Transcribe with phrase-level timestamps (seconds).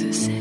[0.00, 0.37] Exocet,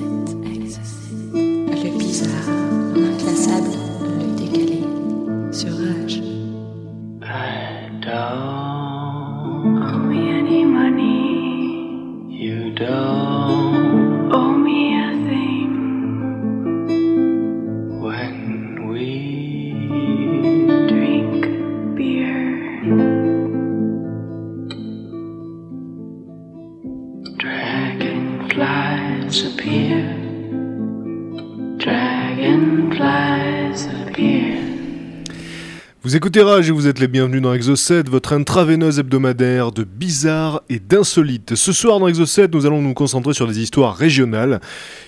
[36.37, 41.55] Et vous êtes les bienvenus dans Exo 7, votre intraveineuse hebdomadaire de bizarre et d'insolite.
[41.55, 44.61] Ce soir dans Exo 7, nous allons nous concentrer sur des histoires régionales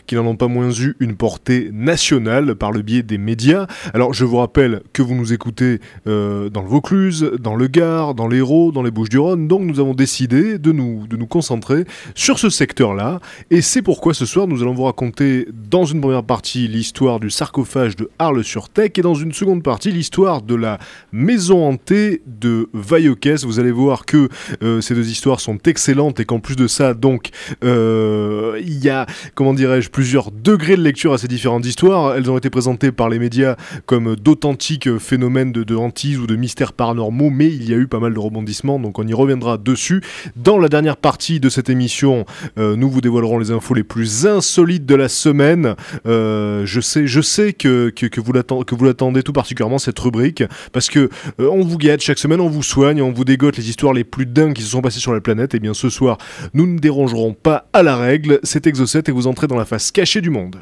[0.07, 3.67] qui n'en ont pas moins eu une portée nationale par le biais des médias.
[3.93, 8.15] Alors je vous rappelle que vous nous écoutez euh, dans le Vaucluse, dans le Gard,
[8.15, 12.39] dans l'Hérault, dans les Bouches-du-Rhône, donc nous avons décidé de nous, de nous concentrer sur
[12.39, 13.20] ce secteur-là.
[13.51, 17.29] Et c'est pourquoi ce soir nous allons vous raconter dans une première partie l'histoire du
[17.29, 20.79] sarcophage de Arles-sur-Tech et dans une seconde partie l'histoire de la
[21.20, 23.43] maison hantée de Vaillocès.
[23.43, 24.29] Vous allez voir que
[24.63, 27.29] euh, ces deux histoires sont excellentes et qu'en plus de ça, donc,
[27.63, 32.15] euh, il y a, comment dirais-je, plusieurs degrés de lecture à ces différentes histoires.
[32.15, 36.35] Elles ont été présentées par les médias comme d'authentiques phénomènes de, de hantise ou de
[36.35, 39.57] mystères paranormaux, mais il y a eu pas mal de rebondissements, donc on y reviendra
[39.57, 40.01] dessus.
[40.35, 42.26] Dans la dernière partie de cette émission,
[42.57, 45.76] euh, nous vous dévoilerons les infos les plus insolites de la semaine.
[46.05, 50.98] Je sais, je sais que, que, que vous l'attendez tout particulièrement cette rubrique parce que
[50.99, 54.03] euh, on vous guette chaque semaine, on vous soigne, on vous dégote les histoires les
[54.03, 55.55] plus dingues qui se sont passées sur la planète.
[55.55, 56.17] Et bien ce soir,
[56.53, 58.39] nous ne dérangerons pas à la règle.
[58.43, 60.57] C'est Exocet et vous entrez dans la face cachée du monde.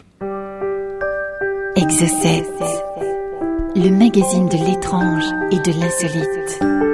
[1.75, 2.43] Exocet,
[3.75, 6.86] le magazine de l'étrange et de l'insolite.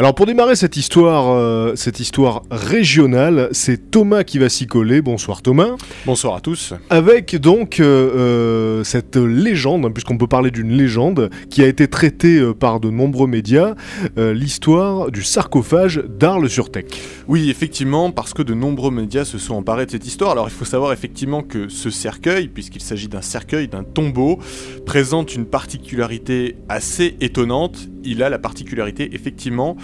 [0.00, 5.02] Alors pour démarrer cette histoire, euh, cette histoire régionale, c'est Thomas qui va s'y coller.
[5.02, 5.74] Bonsoir Thomas.
[6.06, 6.72] Bonsoir à tous.
[6.88, 11.88] Avec donc euh, euh, cette légende, hein, puisqu'on peut parler d'une légende, qui a été
[11.88, 13.74] traitée euh, par de nombreux médias,
[14.16, 16.84] l'histoire du sarcophage d'Arles-sur-Tech.
[17.26, 20.30] Oui, effectivement, parce que de nombreux médias se sont emparés de cette histoire.
[20.30, 24.38] Alors il faut savoir effectivement que ce cercueil, puisqu'il s'agit d'un cercueil, d'un tombeau,
[24.86, 27.88] présente une particularité assez étonnante.
[28.04, 29.76] Il a la particularité effectivement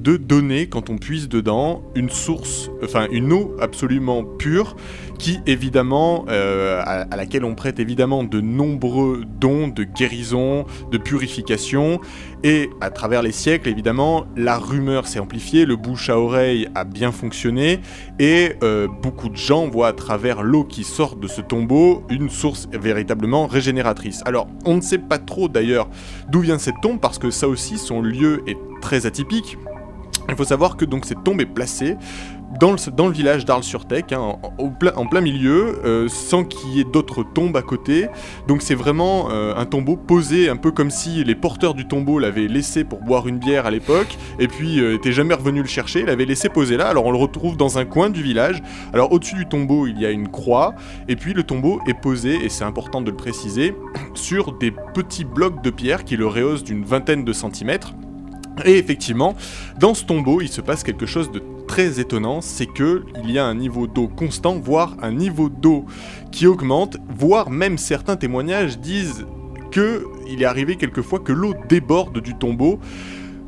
[0.00, 4.76] de donner, quand on puise dedans, une source, enfin une eau absolument pure,
[5.18, 12.00] qui évidemment, euh, à, laquelle on prête évidemment de nombreux dons de guérison, de purification,
[12.42, 16.84] et à travers les siècles, évidemment, la rumeur s'est amplifiée, le bouche à oreille a
[16.84, 17.80] bien fonctionné,
[18.18, 22.30] et euh, beaucoup de gens voient à travers l'eau qui sort de ce tombeau une
[22.30, 24.22] source véritablement régénératrice.
[24.24, 25.90] Alors, on ne sait pas trop d'ailleurs
[26.30, 29.58] d'où vient cette tombe, parce que ça aussi, son lieu est très atypique.
[30.28, 31.96] Il faut savoir que donc cette tombe est placée
[32.58, 37.56] dans le, village d'Arles-sur-Tech, hein, en, plein- milieu, euh, sans qu'il y ait d'autres tombes
[37.56, 38.08] à côté.
[38.48, 42.18] Donc c'est vraiment euh, un tombeau posé, un peu comme si les porteurs du tombeau
[42.18, 45.68] l'avaient laissé pour boire une bière à l'époque, et puis euh, étaient jamais revenus le
[45.68, 46.88] chercher, l'avaient laissé poser là.
[46.88, 48.60] Alors on le retrouve dans un coin du village.
[48.92, 50.74] Alors au-dessus du tombeau, il y a une croix,
[51.08, 53.74] et puis le tombeau est posé, et c'est important de le préciser,
[54.14, 57.94] sur des petits blocs de pierre qui le rehaussent d'une vingtaine de centimètres.
[58.64, 59.34] Et effectivement,
[59.78, 63.38] dans ce tombeau, il se passe quelque chose de très étonnant, c'est que il y
[63.38, 65.86] a un niveau d'eau constant, voire un niveau d'eau
[66.32, 69.24] qui augmente, voire même certains témoignages disent
[69.70, 72.80] que il est arrivé quelquefois que l'eau déborde du tombeau.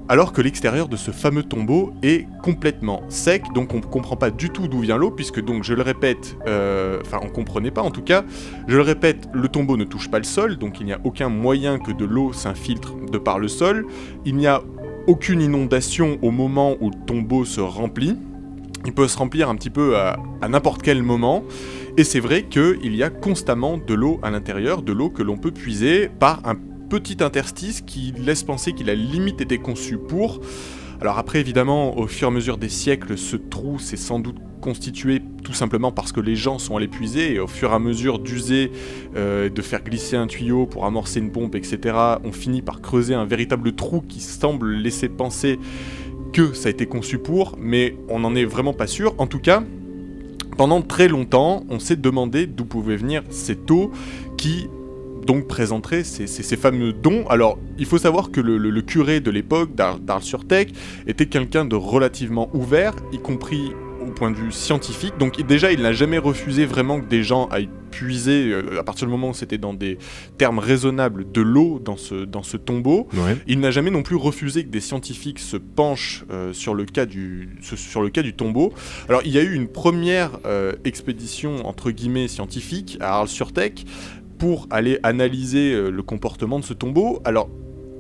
[0.09, 4.31] Alors que l'extérieur de ce fameux tombeau est complètement sec, donc on ne comprend pas
[4.31, 7.83] du tout d'où vient l'eau, puisque donc je le répète, euh, enfin on comprenait pas
[7.83, 8.25] en tout cas,
[8.67, 11.29] je le répète, le tombeau ne touche pas le sol, donc il n'y a aucun
[11.29, 13.87] moyen que de l'eau s'infiltre de par le sol,
[14.25, 14.63] il n'y a
[15.07, 18.17] aucune inondation au moment où le tombeau se remplit.
[18.85, 20.17] Il peut se remplir un petit peu à,
[20.49, 21.45] n'importe quel moment.
[21.97, 25.37] Et c'est vrai qu'il y a constamment de l'eau à l'intérieur, de l'eau que l'on
[25.37, 26.57] peut puiser par un
[26.89, 30.41] petit interstice qui laisse penser qu'il a limite été conçu pour.
[31.03, 34.37] Alors après, évidemment, au fur et à mesure des siècles, ce trou s'est sans doute
[34.61, 37.81] constitué tout simplement parce que les gens sont allés puiser et au fur et à
[37.81, 38.71] mesure d'user,
[39.17, 43.15] euh, de faire glisser un tuyau pour amorcer une pompe, etc., on finit par creuser
[43.15, 45.59] un véritable trou qui semble laisser penser
[46.33, 49.17] que ça a été conçu pour, mais on n'en est vraiment pas sûr.
[49.19, 49.65] En tout cas,
[50.57, 53.91] pendant très longtemps, on s'est demandé d'où pouvait venir cette eau
[54.37, 54.69] qui
[55.27, 57.25] donc présenterait ces, ces- ces fameux dons.
[57.29, 60.69] Alors, il faut savoir que le, le- le curé de l'époque d'Ar- d'Arles-sur-Tech
[61.07, 65.15] était quelqu'un de relativement ouvert, y compris au point de vue scientifique.
[65.19, 69.07] Donc déjà, il n'a jamais refusé vraiment que des gens aillent puiser, euh, à partir
[69.07, 69.99] du moment où c'était dans des
[70.39, 73.07] termes raisonnables, de l'eau dans ce, dans ce tombeau.
[73.13, 73.37] Ouais.
[73.47, 77.05] Il n'a jamais non plus refusé que des scientifiques se penchent euh, sur, le cas
[77.07, 78.73] du, sur le cas du tombeau.
[79.11, 83.73] Alors il y a eu une première euh, expédition entre guillemets scientifique à Arles-sur-Tech
[84.43, 87.21] pour aller analyser euh, le comportement de ce tombeau.
[87.25, 87.49] Alors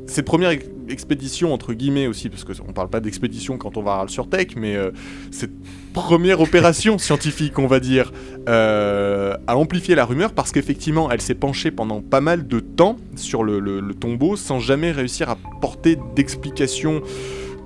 [0.09, 3.93] cette première ex- expédition entre guillemets aussi, parce qu'on parle pas d'expédition quand on va
[3.93, 4.91] à Arles-sur-Tech, mais euh,
[5.31, 5.53] cette
[5.93, 8.11] première opération scientifique, on va dire,
[8.49, 12.97] euh, a amplifié la rumeur parce qu'effectivement, elle s'est penchée pendant pas mal de temps
[13.15, 17.03] sur le, le- le tombeau sans jamais réussir à porter d'explications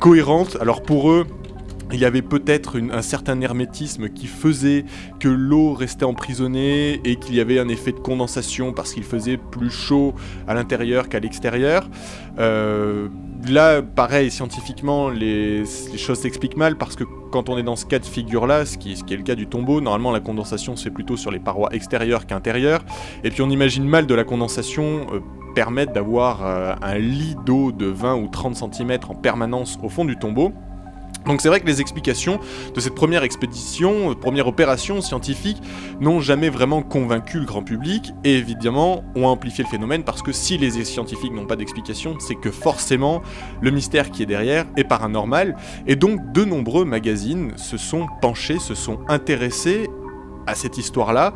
[0.00, 0.58] cohérentes.
[0.61, 1.25] Alors pour eux,
[1.92, 4.84] il y avait peut-être un certain hermétisme qui faisait
[5.20, 9.36] que l'eau restait emprisonnée et qu'il y avait un effet de condensation parce qu'il faisait
[9.36, 10.14] plus chaud
[10.48, 11.88] à l'intérieur qu'à l'extérieur.
[12.38, 13.08] Euh,
[13.48, 15.64] là, pareil, scientifiquement, les,
[15.96, 18.96] choses s'expliquent mal parce que quand on est dans ce cas de figure-là, ce qui,
[18.96, 21.72] ce qui est le cas du tombeau, normalement la condensation c'est plutôt sur les parois
[21.72, 22.84] extérieures qu'intérieures.
[23.22, 25.20] Et puis on imagine mal de la condensation euh,
[25.54, 30.04] permettre d'avoir euh, un lit d'eau de 20 ou 30 cm en permanence au fond
[30.04, 30.52] du tombeau.
[31.26, 32.40] Donc c'est vrai que les explications
[32.75, 35.61] de cette première expédition, euh, première opération scientifique,
[36.00, 40.32] n'ont jamais vraiment convaincu le grand public et évidemment ont amplifié le phénomène parce que
[40.32, 43.23] si les scientifiques n'ont pas d'explication, c'est que forcément
[43.61, 45.56] le mystère qui est derrière est paranormal
[45.87, 49.88] et donc de nombreux magazines se sont penchés, se sont intéressés
[50.46, 51.34] à cette histoire-là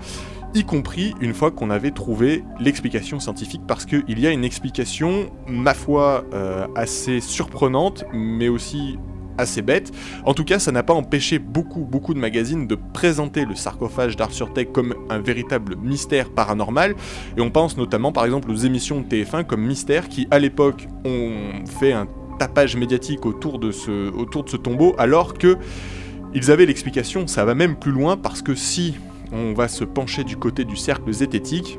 [0.55, 5.31] y compris une fois qu'on avait trouvé l'explication scientifique, parce qu'il y a une explication,
[5.47, 8.99] ma foi, euh, assez surprenante, mais aussi
[9.39, 9.93] assez bête.
[10.25, 14.17] En tout cas, ça n'a pas empêché beaucoup, beaucoup de magazines de présenter le sarcophage
[14.17, 16.95] d'Arthur comme un véritable mystère paranormal.
[17.37, 20.87] Et on pense notamment, par exemple, aux émissions de TF1 comme Mystère, qui à l'époque
[21.05, 22.07] ont fait un
[22.39, 25.59] tapage médiatique autour de ce, autour de ce tombeau, alors que
[26.35, 27.27] ils avaient l'explication.
[27.27, 28.95] Ça va même plus loin parce que si
[29.33, 31.79] on va se pencher du côté du cercle zététique,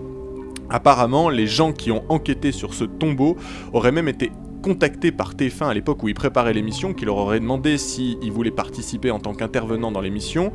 [0.70, 3.38] apparemment, les gens qui ont enquêté sur ce tombeau
[3.74, 4.32] auraient même été
[4.62, 8.52] contactés par TF1 à l'époque où ils préparaient l'émission, qui leur auraient demandé s'ils voulaient
[8.52, 10.54] participer en tant qu'intervenant dans l'émission.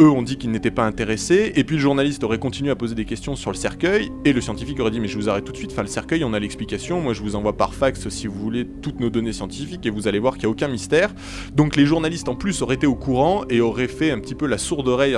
[0.00, 2.94] Eux ont dit qu'ils n'étaient pas intéressés, et puis le journaliste aurait continué à poser
[2.94, 5.50] des questions sur le cercueil, et le scientifique aurait dit mais je vous arrête tout
[5.50, 8.28] de suite, enfin le cercueil on a l'explication, moi je vous envoie par fax si
[8.28, 11.12] vous voulez toutes nos données scientifiques, et vous allez voir qu'il n'y a aucun mystère.
[11.52, 14.46] Donc les journalistes en plus auraient été au courant, et auraient fait un petit peu
[14.46, 15.16] la sourde oreille,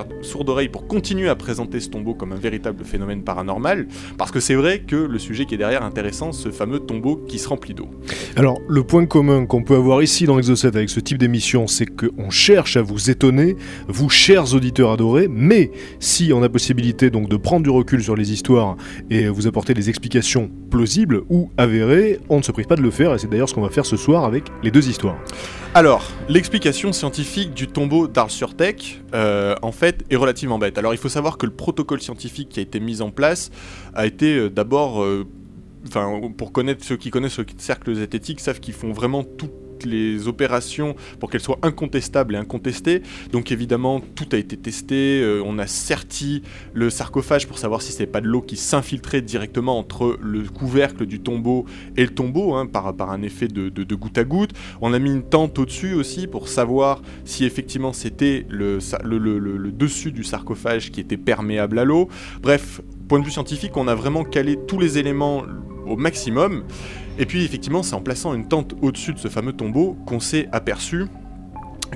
[0.73, 3.87] pour continuer à présenter ce tombeau comme un véritable phénomène paranormal,
[4.17, 7.39] parce que c'est vrai que le sujet qui est derrière intéressant, ce fameux tombeau qui
[7.39, 7.91] se remplit d'eau.
[8.37, 11.67] Alors, le point commun qu'on peut avoir ici dans Exo 7 avec ce type d'émission,
[11.67, 13.57] c'est qu'on cherche à vous étonner,
[13.87, 18.17] vous chers auditeurs adorés, mais si on a possibilité donc de prendre du recul sur
[18.17, 18.77] les histoires
[19.11, 22.91] et vous apporter des explications plausibles ou avérées, on ne se prive pas de le
[22.91, 25.19] faire, et c'est d'ailleurs ce qu'on va faire ce soir avec les deux histoires.
[25.75, 30.79] Alors, l'explication scientifique du tombeau d'Arles-sur-Tech, euh, en fait, est relativement bête.
[30.79, 33.51] Alors, il faut savoir que le protocole scientifique qui a été mis en place
[33.95, 35.27] a été euh, d'abord, euh,
[35.87, 39.25] enfin, pour connaître ceux qui connaissent le cercle zététique savent qu'ils font vraiment
[39.85, 43.03] les opérations pour qu'elles soient incontestables et incontestées.
[43.33, 45.21] Donc évidemment, tout a été testé.
[45.23, 46.43] euh, on a serti
[46.75, 51.07] le sarcophage pour savoir si c'était pas de l'eau qui s'infiltrait directement entre le couvercle
[51.07, 51.67] du tombeau
[51.97, 54.53] et le tombeau, hein, par, un effet de, goutte à goutte.
[54.81, 58.79] On a mis une tente au-dessus aussi pour savoir si effectivement c'était le
[59.71, 62.09] dessus du sarcophage qui était perméable à l'eau.
[62.43, 65.43] Bref, point de vue scientifique, on a vraiment calé tous les éléments
[65.87, 66.65] au maximum.
[67.19, 70.49] Et puis effectivement, c'est en plaçant une tente au-dessus de ce fameux tombeau qu'on s'est
[70.53, 71.07] aperçu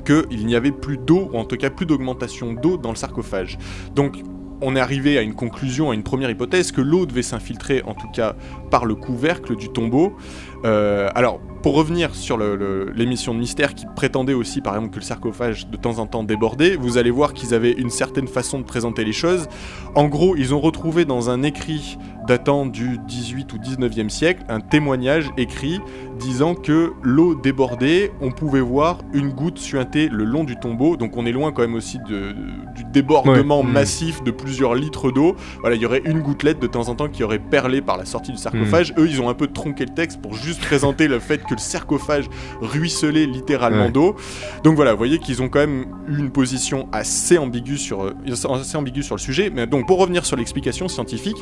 [0.05, 3.59] qu'il n'y avait plus d'eau, ou en tout cas plus d'augmentation d'eau dans le sarcophage.
[3.95, 4.23] Donc
[4.61, 7.95] on est arrivé à une conclusion, à une première hypothèse, que l'eau devait s'infiltrer, en
[7.95, 8.35] tout cas
[8.71, 10.17] par le couvercle du tombeau.
[10.65, 15.05] Euh, alors, pour revenir sur l'émission de Mystère qui prétendait aussi, par exemple, que le
[15.05, 18.65] sarcophage de temps en temps débordait, vous allez voir qu'ils avaient une certaine façon de
[18.65, 19.49] présenter les choses.
[19.95, 24.61] En gros, ils ont retrouvé dans un écrit datant du 18 ou 19e siècle un
[24.61, 25.81] témoignage écrit
[26.19, 31.17] disant que l'eau débordait, on pouvait voir une goutte suinter le long du tombeau, donc
[31.17, 32.33] on est loin quand même aussi de-
[32.75, 33.67] du débordement Ouais.
[33.67, 35.35] Massif de plusieurs litres d'eau.
[35.61, 38.05] Voilà, il y aurait une gouttelette de temps en temps qui aurait perlé par la
[38.05, 38.93] sortie du sarcophage.
[38.93, 39.01] Mm.
[39.01, 41.59] Eux, ils ont un peu tronqué le texte pour juste présenter le fait que le
[41.59, 42.27] sarcophage
[42.61, 43.91] ruisselait littéralement Ouais.
[43.93, 44.15] d'eau.
[44.63, 48.13] Donc voilà, vous voyez qu'ils ont quand même eu une position assez ambiguë sur, euh,
[48.55, 49.51] assez ambiguë sur le sujet.
[49.53, 51.37] Mais donc pour revenir sur l'explication scientifique,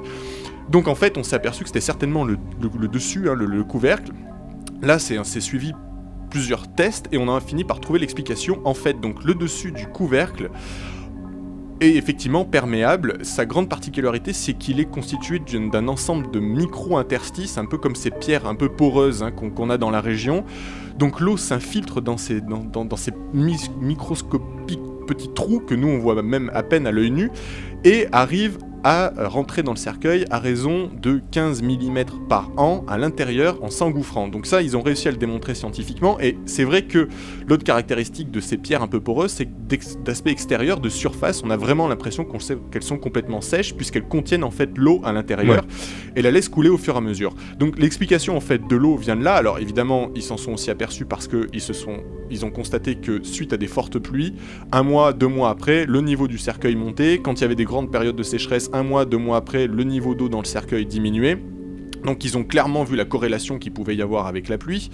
[0.72, 2.38] donc en fait on s'est aperçu que c'était certainement le,
[2.88, 4.12] dessus, hein, le, le couvercle.
[4.80, 5.72] Là c'est suivi
[6.30, 8.60] plusieurs tests et on a fini par trouver l'explication.
[8.64, 10.50] En fait donc le dessus du couvercle
[11.82, 13.18] est effectivement perméable.
[13.22, 18.10] Sa grande particularité, c'est qu'il est constitué d'un ensemble de micro-interstices, un peu comme ces
[18.10, 20.44] pierres un peu poreuses hein, qu'on a dans la région.
[20.98, 22.40] Donc l'eau s'infiltre dans ces,
[23.34, 27.30] microscopiques petits trous que nous on voit même à peine à l'œil nu
[27.84, 32.98] et arrive à rentrer dans le cercueil à raison de 15 mm par an à
[32.98, 34.28] l'intérieur en s'engouffrant.
[34.28, 37.08] Donc ça, ils ont réussi à le démontrer scientifiquement et c'est vrai que
[37.46, 39.48] l'autre caractéristique de ces pierres un peu poreuses, c'est
[40.04, 42.26] d'aspect extérieur, de surface, on a vraiment l'impression
[42.70, 45.64] qu'elles sont complètement sèches puisqu'elles contiennent en fait l'eau à l'intérieur
[46.16, 47.34] et la laissent couler au fur et à mesure.
[47.58, 49.34] Donc l'explication en fait de l'eau vient de là.
[49.34, 51.98] Alors évidemment, ils s'en sont aussi aperçus parce que ils se sont,
[52.30, 54.34] ils ont constaté que suite à des fortes pluies,
[54.72, 57.20] un mois, deux mois après, le niveau du cercueil montait.
[57.22, 59.84] Quand il y avait des grandes périodes de sécheresse, un mois, deux mois après, le
[59.84, 61.38] niveau d'eau dans le cercueil diminuait.
[62.04, 64.90] Donc ils ont clairement vu la corrélation qu'il pouvait y avoir avec la pluie.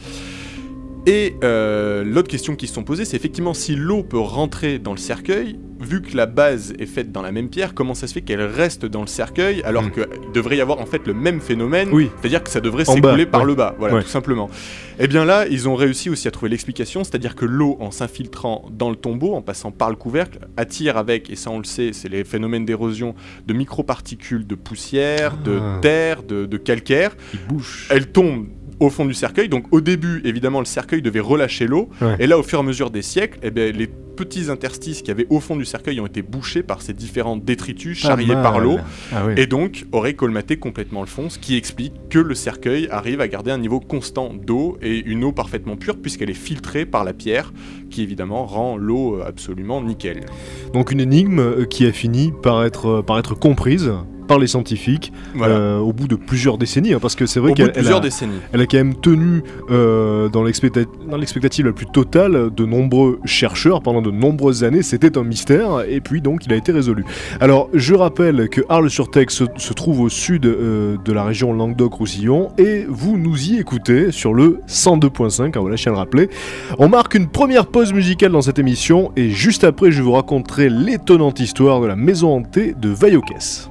[1.06, 4.92] Et euh, l'autre question qu'ils se sont posées, c'est effectivement si l'eau peut rentrer dans
[4.92, 8.12] le cercueil, vu que la base est faite dans la même pierre, comment ça se
[8.14, 9.90] fait qu'elle reste dans le cercueil alors Mm.
[9.92, 12.10] qu'il devrait y avoir en fait le même phénomène Oui.
[12.20, 13.46] C'est-à-dire que ça devrait s'écouler par ouais.
[13.46, 14.02] le bas, voilà, Ouais.
[14.02, 14.50] tout simplement.
[14.98, 18.66] Et bien là, ils ont réussi aussi à trouver l'explication, c'est-à-dire que l'eau, en s'infiltrant
[18.72, 21.90] dans le tombeau, en passant par le couvercle, attire avec, et ça on le sait,
[21.92, 23.14] c'est les phénomènes d'érosion
[23.46, 25.44] de microparticules de poussière, Ah.
[25.44, 27.16] de terre, de, de calcaire.
[27.34, 27.86] Il bouge.
[27.90, 28.48] Elle tombe
[28.80, 32.16] au fond du cercueil, donc au début, évidemment, le cercueil devait relâcher l'eau, Ouais.
[32.20, 35.08] et là, au fur et à mesure des siècles, eh bien, les petits interstices qu'il
[35.08, 38.58] y avait au fond du cercueil ont été bouchés par ces différents détritus charriés par
[38.58, 38.78] l'eau,
[39.12, 39.34] Ah oui.
[39.36, 43.28] et donc aurait colmaté complètement le fond, ce qui explique que le cercueil arrive à
[43.28, 47.12] garder un niveau constant d'eau et une eau parfaitement pure puisqu'elle est filtrée par la
[47.12, 47.52] pierre,
[47.90, 50.26] qui évidemment rend l'eau euh, absolument nickel.
[50.74, 53.92] Donc une énigme euh, qui a fini par être, euh, par être comprise
[54.28, 55.56] par les scientifiques Voilà.
[55.56, 58.32] euh, au bout de plusieurs décennies, hein, parce que c'est vrai qu'elle a, décennies.
[58.52, 63.18] elle a quand même tenu euh, dans l'expecta- dans l'expectative la plus totale de nombreux
[63.24, 64.82] chercheurs pendant de nombreuses années.
[64.82, 67.04] C'était un mystère et puis donc il a été résolu.
[67.40, 72.50] Alors je rappelle que Arles-sur-Tech se, se trouve au sud euh, de la région Languedoc-Roussillon
[72.58, 76.28] et vous nous y écoutez sur le 102.5, on va lâcher à le rappeler.
[76.78, 80.68] On marque une première pause musicale dans cette émission et juste après je vous raconterai
[80.68, 83.70] l'étonnante histoire de la maison hantée de Vaillocès.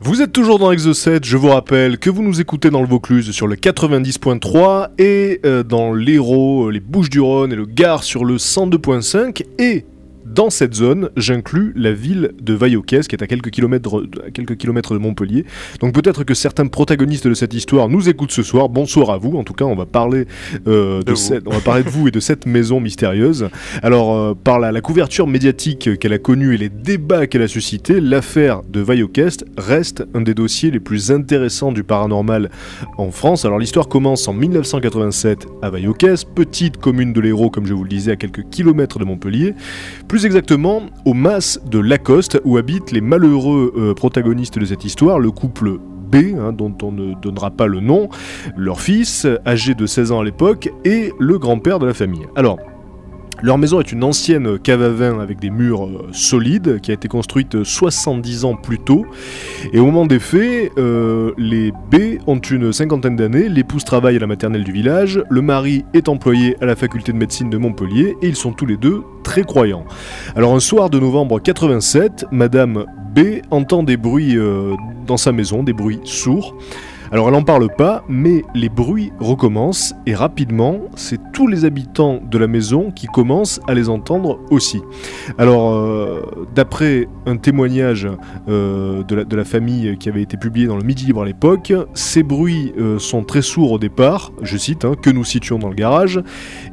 [0.00, 3.30] Vous êtes toujours dans Exo7, je vous rappelle que vous nous écoutez dans le Vaucluse
[3.30, 8.36] sur le 90.3 et euh, dans l'Hérault, euh, les Bouches-du-Rhône et le Gard sur le
[8.36, 9.86] 102.5 et
[10.34, 14.56] dans cette zone, j'inclus la ville de Vaillocès, qui est à quelques kilomètres, à quelques
[14.56, 15.44] kilomètres de Montpellier.
[15.80, 18.68] Donc peut-être que certains protagonistes de cette histoire nous écoutent ce soir.
[18.68, 19.36] Bonsoir à vous.
[19.36, 20.26] En tout cas, on va parler
[20.66, 23.48] euh, de, cette, on va parler de vous et de cette maison mystérieuse.
[23.82, 27.48] Alors, euh, par la, la couverture médiatique qu'elle a connue et les débats qu'elle a
[27.48, 32.50] suscités, l'affaire de Vaillocès reste un des dossiers les plus intéressants du paranormal
[32.98, 33.44] en France.
[33.44, 37.88] Alors l'histoire commence en 1987 à Vaillocès, petite commune de l'Hérault, comme je vous le
[37.88, 39.54] disais, à quelques kilomètres de Montpellier.
[40.08, 45.18] Plus exactement, au mas de Lacoste, où habitent les malheureux euh, protagonistes de cette histoire,
[45.18, 45.78] le couple
[46.10, 48.08] B, hein, dont on ne donnera pas le nom,
[48.56, 52.26] leur fils, âgé de 16 ans à l'époque, et le grand-père de la famille.
[52.36, 52.58] Alors,
[53.42, 56.94] leur maison est une ancienne cave à vin avec des murs euh, solides qui a
[56.94, 59.06] été construite 70 ans plus tôt.
[59.72, 64.18] Et au moment des faits, euh, les B ont une cinquantaine d'années, l'épouse travaille à
[64.18, 68.16] la maternelle du village, le mari est employé à la faculté de médecine de Montpellier
[68.22, 69.84] et ils sont tous les deux très croyants.
[70.36, 74.74] Alors un soir de novembre 87, Madame B entend des bruits euh,
[75.06, 76.54] dans sa maison, des bruits sourds.
[77.12, 82.20] Alors elle n'en parle pas, mais les bruits recommencent et rapidement, c'est tous les habitants
[82.24, 84.80] de la maison qui commencent à les entendre aussi.
[85.36, 86.22] Alors euh,
[86.54, 88.08] d'après un témoignage
[88.48, 92.22] euh, de, la, famille qui avait été publié dans le Midi Libre à l'époque, ces
[92.22, 95.74] bruits euh, sont très sourds au départ, je cite, hein, que nous situons dans le
[95.74, 96.20] garage.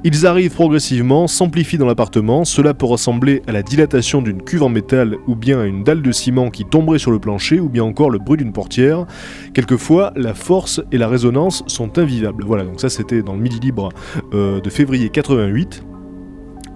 [0.03, 4.69] Ils arrivent progressivement, s'amplifient dans l'appartement, cela peut ressembler à la dilatation d'une cuve en
[4.69, 7.83] métal ou bien à une dalle de ciment qui tomberait sur le plancher ou bien
[7.83, 9.07] encore le bruit d'une portière.
[10.33, 12.43] Force et la résonance sont invivables.
[12.45, 13.89] Voilà, donc ça c'était dans le Midi Libre
[14.33, 15.83] euh, de février 88.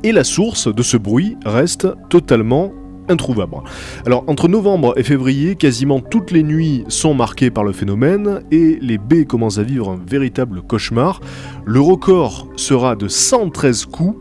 [0.03, 2.73] Et la source de ce bruit reste totalement
[3.07, 3.57] introuvable.
[4.05, 8.77] Alors entre novembre et février, quasiment toutes les nuits sont marquées par le phénomène et
[8.81, 11.21] les B commencent à vivre un véritable cauchemar.
[11.65, 14.17] Le record sera de 113 coups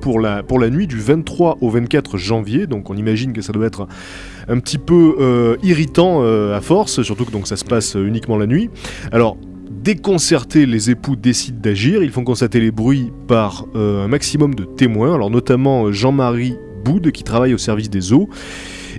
[0.00, 3.52] pour la, pour la nuit du 23 au 24 janvier, donc on imagine que ça
[3.52, 3.88] doit être
[4.48, 8.06] un petit peu euh, irritant euh, à force, surtout que donc ça se passe euh,
[8.06, 8.70] uniquement la nuit.
[9.12, 9.36] Alors
[9.70, 12.02] déconcertés, les époux décident d'agir.
[12.02, 17.22] Ils font constater les bruits par un maximum de témoins, alors notamment Jean-Marie Boude qui
[17.22, 18.28] travaille au service des eaux.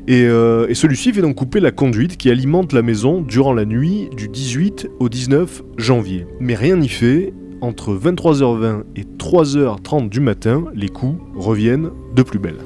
[0.08, 4.08] Et, et celui-ci fait donc couper la conduite qui alimente la maison durant la nuit
[4.16, 6.26] du 18 au 19 janvier.
[6.40, 7.34] Mais rien n'y fait.
[7.60, 12.60] Entre 23h20 et 3h30 du matin, les coups reviennent de plus belle.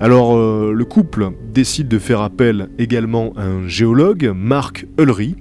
[0.00, 5.36] Alors, euh, le couple décide de faire appel également à un géologue, Marc Ulry,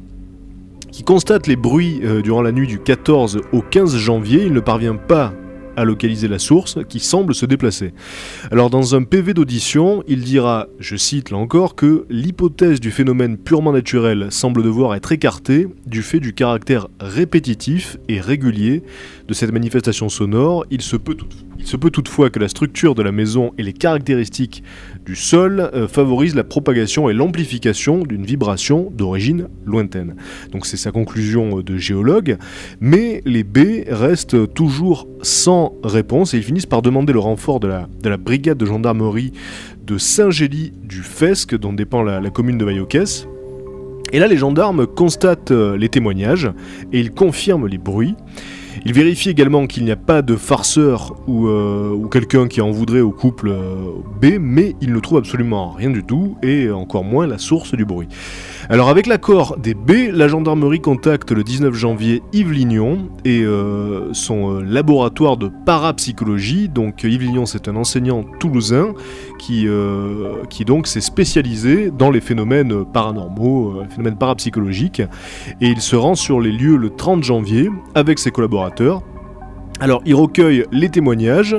[0.91, 4.43] qui constate les bruits euh, durant la nuit du 14 au 15 janvier.
[4.45, 5.33] Il ne parvient pas
[5.77, 7.93] à localiser la source qui semble se déplacer.
[8.49, 13.35] Alors dans un PV d'audition, il dira, je cite là encore, que l'hypothèse du phénomène
[13.37, 18.83] purement naturel semble devoir être écartée du fait du caractère répétitif et régulier
[19.27, 20.65] de cette manifestation sonore.
[20.71, 21.27] Il se peut, tout-
[21.65, 24.63] il se peut toutefois que la structure de la maison et les caractéristiques
[25.03, 30.15] du sol euh, favorisent la propagation et l'amplification d'une vibration d'origine lointaine.
[30.51, 32.37] Donc c'est sa conclusion euh, de géologue,
[32.79, 37.67] mais les B restent toujours sans réponse et ils finissent par demander le renfort de
[37.67, 39.31] la, de la brigade de gendarmerie
[39.87, 43.27] de Saint-Gély du Fesque, dont dépend la, commune de Vaillocès.
[44.13, 46.51] Et là, les gendarmes constatent euh, les témoignages
[46.93, 48.13] et ils confirment les bruits.
[48.87, 53.01] Ils vérifient également qu'il n'y a pas de farceur ou, euh, quelqu'un qui en voudrait
[53.01, 53.89] au couple euh,
[54.21, 57.83] B, mais ils ne trouvent absolument rien du tout et encore moins la source du
[57.83, 58.07] bruit.
[58.67, 64.11] Alors avec l'accord des B, la gendarmerie contacte le 19 janvier Yves Lignon et euh,
[64.13, 66.67] son euh, laboratoire de parapsychologie.
[66.67, 68.93] Donc Yves Lignon c'est un enseignant toulousain
[69.37, 75.03] qui, euh, qui donc s'est spécialisé dans les phénomènes paranormaux, les phénomènes parapsychologiques.
[75.61, 79.03] Et il se rend sur les lieux le 30 janvier avec ses collaborateurs.
[79.79, 81.55] Alors il recueille les témoignages,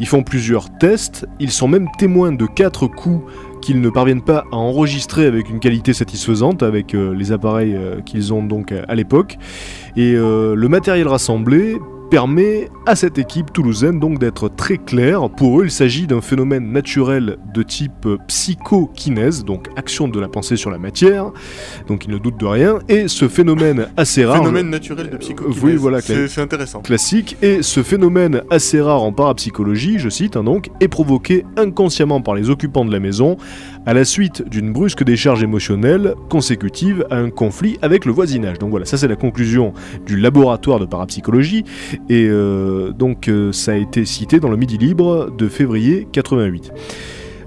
[0.00, 3.22] ils font plusieurs tests, ils sont même témoins de quatre coups
[3.60, 8.00] qu'ils ne parviennent pas à enregistrer avec une qualité satisfaisante avec euh, les appareils euh,
[8.00, 9.36] qu'ils ont donc à, à l'époque.
[9.96, 11.76] Et euh, le matériel rassemblé
[12.10, 15.30] permet à cette équipe toulousaine donc d'être très clair.
[15.30, 20.28] Pour eux, il s'agit d'un phénomène naturel de type euh, psychokinèse, donc action de la
[20.28, 21.30] pensée sur la matière.
[21.86, 22.80] Donc ils ne doutent de rien.
[22.88, 24.38] Et ce phénomène assez rare.
[24.38, 25.62] Phénomène naturel de psychokinèse.
[25.62, 26.80] oui, voilà, c'est c'est intéressant.
[26.80, 32.20] classique, et ce phénomène assez rare en parapsychologie, je cite, hein, donc, est provoqué inconsciemment
[32.20, 33.36] par les occupants de la maison
[33.86, 38.58] à la suite d'une brusque décharge émotionnelle consécutive à un conflit avec le voisinage.
[38.58, 39.72] Donc voilà, ça c'est la conclusion
[40.06, 41.64] du laboratoire de parapsychologie,
[42.08, 46.72] et euh, donc euh, ça a été cité dans le Midi Libre de février 88.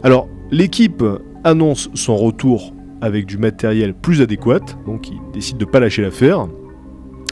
[0.04, 1.04] Alors, l'équipe
[1.44, 6.02] annonce son retour avec du matériel plus adéquat, donc il décide de ne pas lâcher
[6.02, 6.48] l'affaire.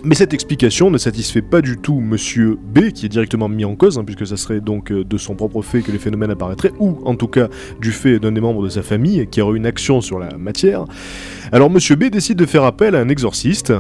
[0.04, 3.76] Mais cette explication ne satisfait pas du tout Monsieur B, qui est directement mis en
[3.76, 6.74] cause, hein, puisque ça serait donc euh, de son propre fait que les phénomènes apparaîtraient,
[6.80, 9.68] ou en tout cas du fait d'un des membres de sa famille qui aurait une
[9.68, 10.86] action sur la matière.
[11.52, 13.74] Alors Monsieur B décide de faire appel à un exorciste,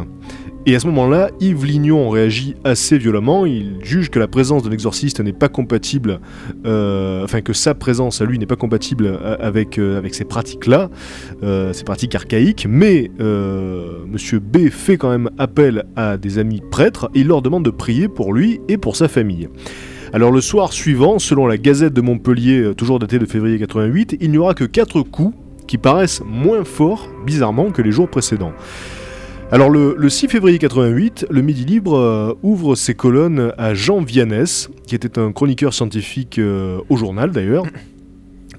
[0.67, 3.47] et à ce moment-là, Yves Lignon réagit assez violemment.
[3.47, 6.19] Il juge que la présence d'un exorciste n'est pas compatible,
[6.67, 10.23] euh, enfin que sa présence à lui n'est pas compatible euh, avec, euh, avec ces
[10.23, 10.89] pratiques-là,
[11.73, 12.67] ces pratiques archaïques.
[12.69, 17.65] Mais Monsieur B fait quand même appel à des amis prêtres et il leur demande
[17.65, 19.49] de prier pour lui et pour sa famille.
[20.13, 24.29] Alors le soir suivant, selon la Gazette de Montpellier, toujours datée de février 88, il
[24.29, 25.35] n'y aura que 4 coups
[25.67, 28.53] qui paraissent moins forts, bizarrement, que les jours précédents.
[29.51, 33.99] Alors le, le 6 février 88, le Midi Libre euh, ouvre ses colonnes à Jean
[33.99, 37.65] Vianès, qui était un chroniqueur scientifique euh, au journal d'ailleurs,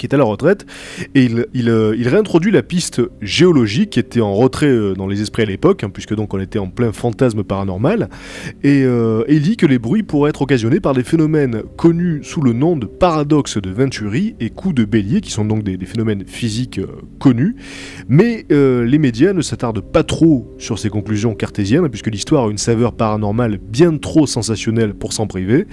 [0.03, 0.67] qui est à la retraite,
[1.15, 5.45] et euh, il réintroduit la piste géologique qui était en retrait euh, dans les esprits
[5.45, 8.09] à l'époque, hein, puisque donc on était en plein fantasme paranormal,
[8.65, 12.25] et, euh, et il dit que les bruits pourraient être occasionnés par des phénomènes connus
[12.25, 15.79] sous le nom de paradoxe de Venturi et coups de bélier, qui sont donc des,
[15.87, 16.81] phénomènes physiques
[17.21, 17.55] connus,
[18.09, 22.59] mais les médias ne s'attardent pas trop sur ces conclusions cartésiennes, puisque l'histoire a une
[22.59, 25.67] saveur paranormale bien trop sensationnelle pour s'en priver.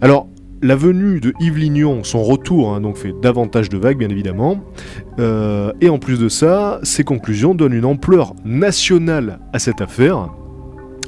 [0.00, 0.28] Alors,
[0.62, 4.60] la venue de Yves Lignon, son retour, hein, donc fait davantage de vagues bien évidemment,
[5.20, 10.28] Euh, et en plus de ça, ses conclusions donnent une ampleur nationale à cette affaire.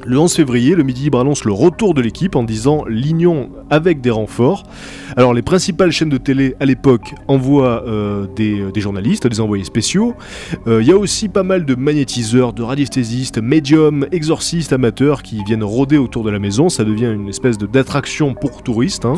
[0.03, 4.01] Le 11 février, le Midi Libre annonce le retour de l'équipe en disant Lignon avec
[4.01, 4.63] des renforts.
[5.15, 9.63] Alors les principales chaînes de télé à l'époque envoient euh, des, des journalistes, des envoyés
[9.63, 10.15] spéciaux.
[10.65, 15.43] Euh, Il y a aussi pas mal de magnétiseurs, de radiesthésistes, médiums, exorcistes, amateurs qui
[15.43, 16.69] viennent rôder autour de la maison.
[16.69, 19.05] Ça devient une espèce d'attraction pour touristes.
[19.05, 19.15] hein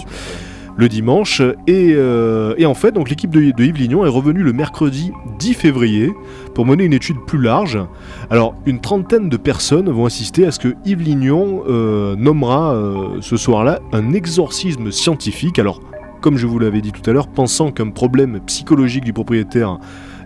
[0.78, 1.42] le dimanche.
[1.68, 5.12] Et, euh, et en fait, donc l'équipe de, de Yves Lignon est revenue le mercredi
[5.40, 6.12] 10 février
[6.54, 7.80] pour mener une étude plus large.
[8.30, 13.22] Alors, une trentaine de personnes vont assister à ce que Yves Lignon euh, nommera euh,
[13.22, 15.60] ce soir-là un exorcisme scientifique.
[15.60, 15.82] Alors,
[16.22, 19.80] comme je vous l'avais dit tout à l'heure, pensant qu'un problème psychologique du propriétaire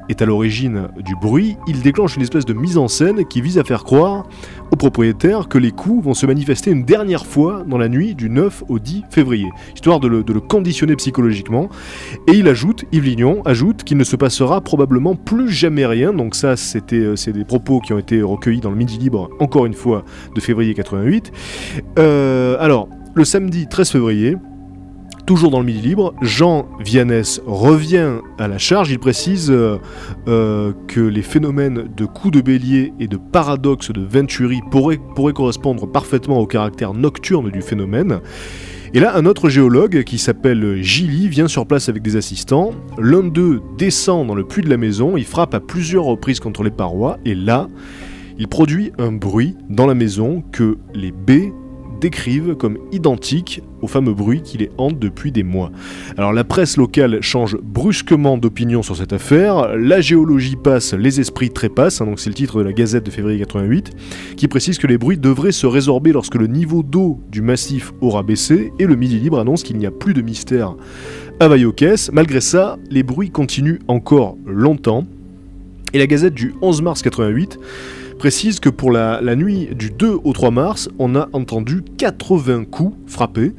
[0.10, 3.58] est à l'origine du bruit, il déclenche une espèce de mise en scène qui vise
[3.58, 4.26] à faire croire
[4.72, 8.30] au propriétaire que les coups vont se manifester une dernière fois dans la nuit du
[8.30, 11.70] 9 au 10 février, histoire de le, de le conditionner psychologiquement.
[12.28, 16.36] Et il ajoute, Yves Lignon ajoute qu'il ne se passera probablement plus jamais rien, donc
[16.36, 19.66] ça c'était euh, c'est des propos qui ont été recueillis dans le Midi Libre, encore
[19.66, 20.04] une fois,
[20.36, 21.32] de février 88.
[22.00, 24.38] Euh, alors, le samedi 13 février,
[25.28, 28.92] Toujours dans le Midi Libre, Jean Vianès revient à la charge.
[28.92, 29.78] Il précise euh,
[30.30, 35.34] euh, que les phénomènes de coups de bélier et de paradoxe de Venturi pourraient, pourraient
[35.34, 38.22] correspondre parfaitement au caractère nocturne du phénomène.
[38.94, 42.72] Et là, un autre géologue qui s'appelle Gilly vient sur place avec des assistants.
[42.98, 46.64] L'un d'eux descend dans le puits de la maison, il frappe à plusieurs reprises contre
[46.64, 47.68] les parois, et là,
[48.40, 51.52] il produit un bruit dans la maison que les B
[52.00, 55.72] décrivent comme identique au fameux bruit qui les hante depuis des mois.
[56.18, 61.50] Alors la presse locale change brusquement d'opinion sur cette affaire, la géologie passe, les esprits
[61.50, 63.92] trépassent, hein, donc c'est le titre de la Gazette de février 88,
[64.36, 68.24] qui précise que les bruits devraient se résorber lorsque le niveau d'eau du massif aura
[68.24, 70.76] baissé, et le Midi Libre annonce qu'il n'y a plus de mystère
[71.40, 72.12] à Vaillocès.
[72.12, 75.06] Malgré ça, les bruits continuent encore longtemps,
[75.94, 77.60] et la Gazette du 11 mars 88
[78.18, 82.98] précise que pour la, nuit du 2 au 3 mars, on a entendu 80 coups
[83.08, 83.54] frappés,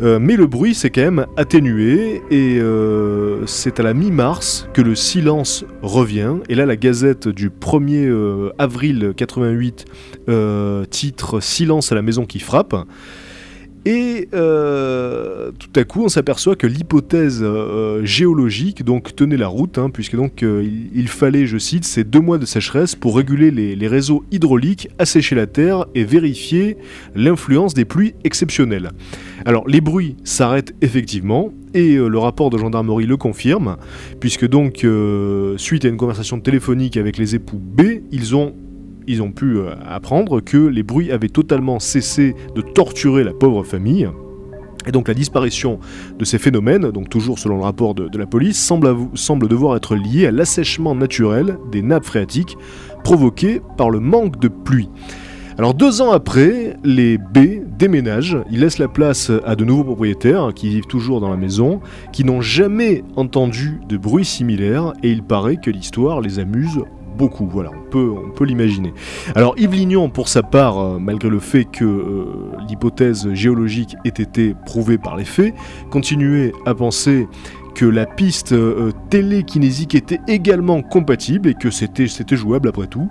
[0.00, 4.82] euh, mais le bruit s'est quand même atténué et euh, c'est à la mi-mars que
[4.82, 6.36] le silence revient.
[6.48, 9.84] Et là, la Gazette du 1er euh, avril 88
[10.28, 12.74] euh, titre Silence à la maison qui frappe.
[13.86, 19.78] Et euh, tout à coup, on s'aperçoit que l'hypothèse euh, géologique donc tenait la route,
[19.78, 23.50] hein, puisque donc euh, il, fallait, je cite, ces deux mois de sécheresse pour réguler
[23.50, 26.76] les, les réseaux hydrauliques, assécher la terre et vérifier
[27.14, 28.90] l'influence des pluies exceptionnelles.
[29.46, 33.76] Alors, les bruits s'arrêtent effectivement, et le rapport de gendarmerie le confirme,
[34.18, 34.84] puisque donc,
[35.56, 38.54] suite à une conversation téléphonique avec les époux B, ils ont
[39.10, 43.64] ils ont pu euh, apprendre que les bruits avaient totalement cessé de torturer la pauvre
[43.64, 44.08] famille.
[44.86, 45.78] Et donc la disparition
[46.18, 49.96] de ces phénomènes, donc toujours selon le rapport de, la police, semble, semble devoir être
[49.96, 52.56] liée à l'assèchement naturel des nappes phréatiques
[53.04, 54.88] provoqué par le manque de pluie.
[55.58, 60.52] Alors deux ans après, les B déménagent, ils laissent la place à de nouveaux propriétaires
[60.54, 61.80] qui vivent toujours dans la maison,
[62.12, 66.80] qui n'ont jamais entendu de bruit similaire, et il paraît que l'histoire les amuse
[67.20, 68.94] beaucoup, voilà, on peut, on peut l'imaginer.
[69.34, 72.24] Alors Yves Lignon, pour sa part, euh, malgré le fait que euh,
[72.66, 75.52] l'hypothèse géologique ait été prouvée par les faits,
[75.90, 77.28] continuait à penser
[77.74, 82.06] que la piste euh, télékinésique était également compatible et que c'était
[82.36, 83.08] jouable après tout.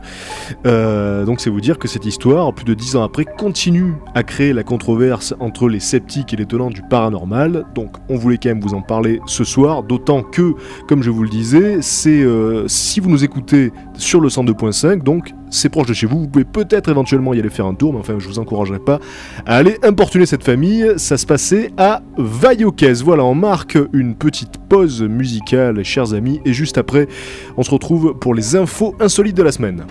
[0.65, 4.53] Donc c'est vous dire que cette histoire, plus de dix ans après, continue à créer
[4.53, 7.65] la controverse entre les sceptiques et les tenants du paranormal.
[7.75, 10.55] Donc on voulait quand même vous en parler ce soir, d'autant que,
[10.87, 12.25] comme je vous le disais, c'est
[12.67, 16.45] si vous nous écoutez sur le 102.5, donc c'est proche de chez vous, vous pouvez
[16.45, 18.99] peut-être éventuellement y aller faire un tour, mais enfin je vous encouragerai pas
[19.45, 20.85] à aller importuner cette famille.
[20.97, 23.01] Ça se passait à Vaillocès.
[23.03, 27.07] Voilà, on marque une petite pause musicale, chers amis, et juste après,
[27.57, 29.85] on se retrouve pour les infos insolites de la semaine.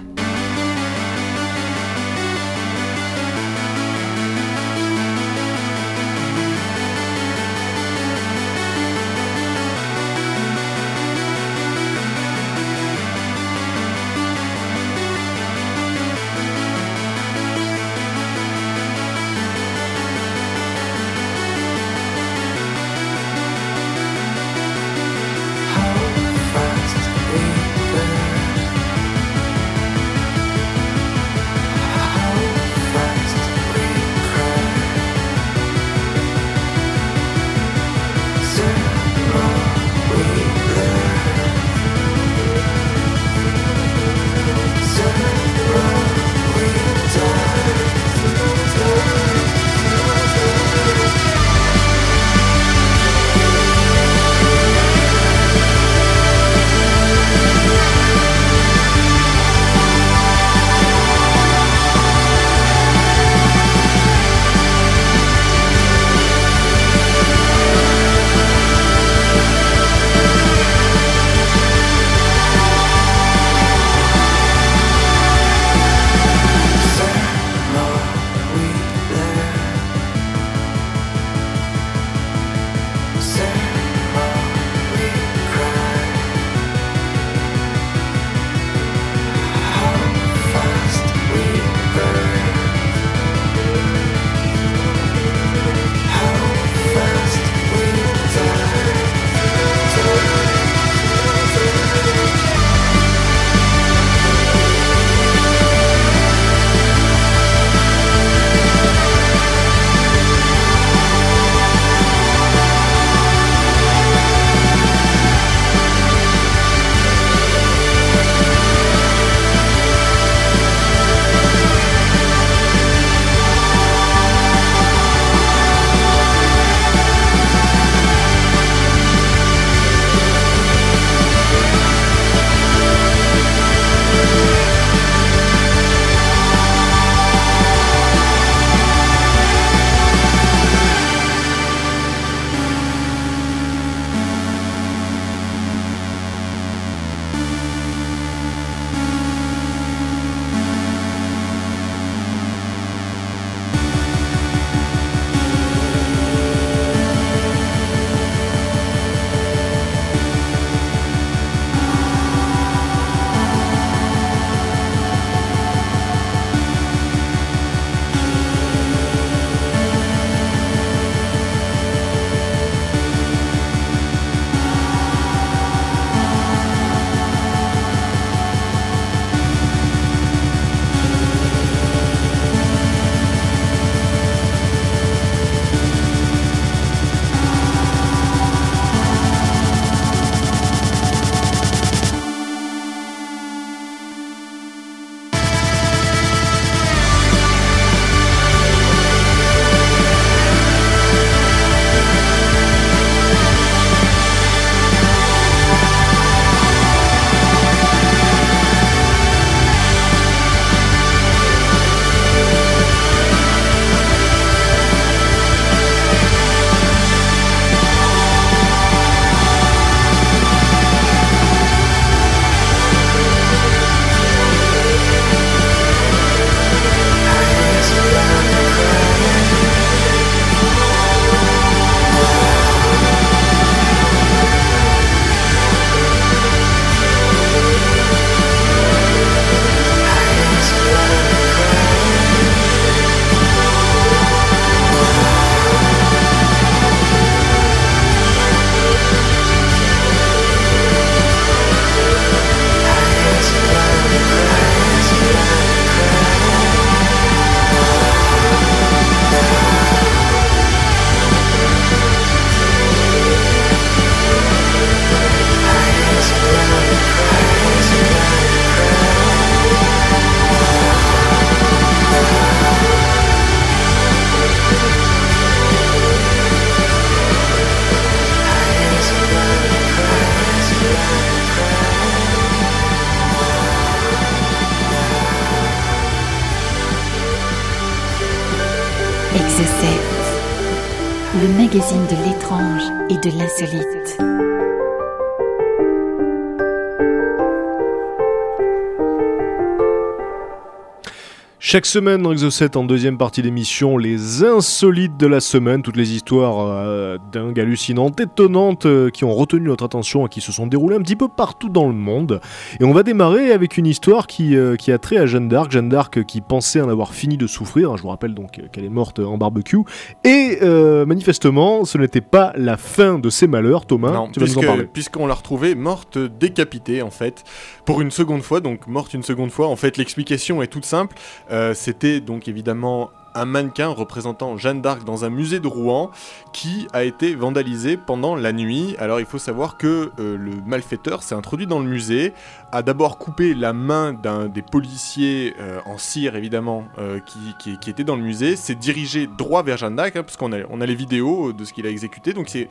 [301.71, 306.15] Chaque semaine dans Exocet, en deuxième partie d'émission, les insolites de la semaine, toutes les
[306.15, 310.67] histoires euh, dingues, hallucinantes, étonnantes, euh, qui ont retenu notre attention et qui se sont
[310.67, 312.41] déroulées un petit peu partout dans le monde.
[312.81, 315.71] Et on va démarrer avec une histoire qui, euh, qui a trait à Jeanne d'Arc,
[315.71, 318.89] Jeanne d'Arc qui pensait en avoir fini de souffrir, je vous rappelle donc qu'elle est
[318.89, 319.83] morte en barbecue,
[320.25, 320.61] et
[321.05, 325.35] manifestement ce n'était pas la fin de ses malheurs, Thomas, Non, tu puisque- puisqu'on l'a
[325.35, 327.45] retrouvée morte décapitée en fait,
[327.85, 329.69] pour une seconde fois, donc morte une seconde fois.
[329.69, 331.15] En fait, l'explication est toute simple.
[331.51, 336.11] Euh, C'était donc évidemment un mannequin représentant Jeanne d'Arc dans un musée de Rouen
[336.53, 338.97] qui a été vandalisé pendant la nuit.
[338.99, 342.33] Alors il faut savoir que euh, le malfaiteur s'est introduit dans le musée,
[342.71, 347.91] a d'abord coupé la main d'un des policiers euh, en cire évidemment euh, qui, qui-
[347.91, 350.81] était dans le musée, s'est dirigé droit vers Jeanne d'Arc, hein, parce qu'on a, on
[350.83, 352.69] a les vidéos de ce qu'il a exécuté, donc il,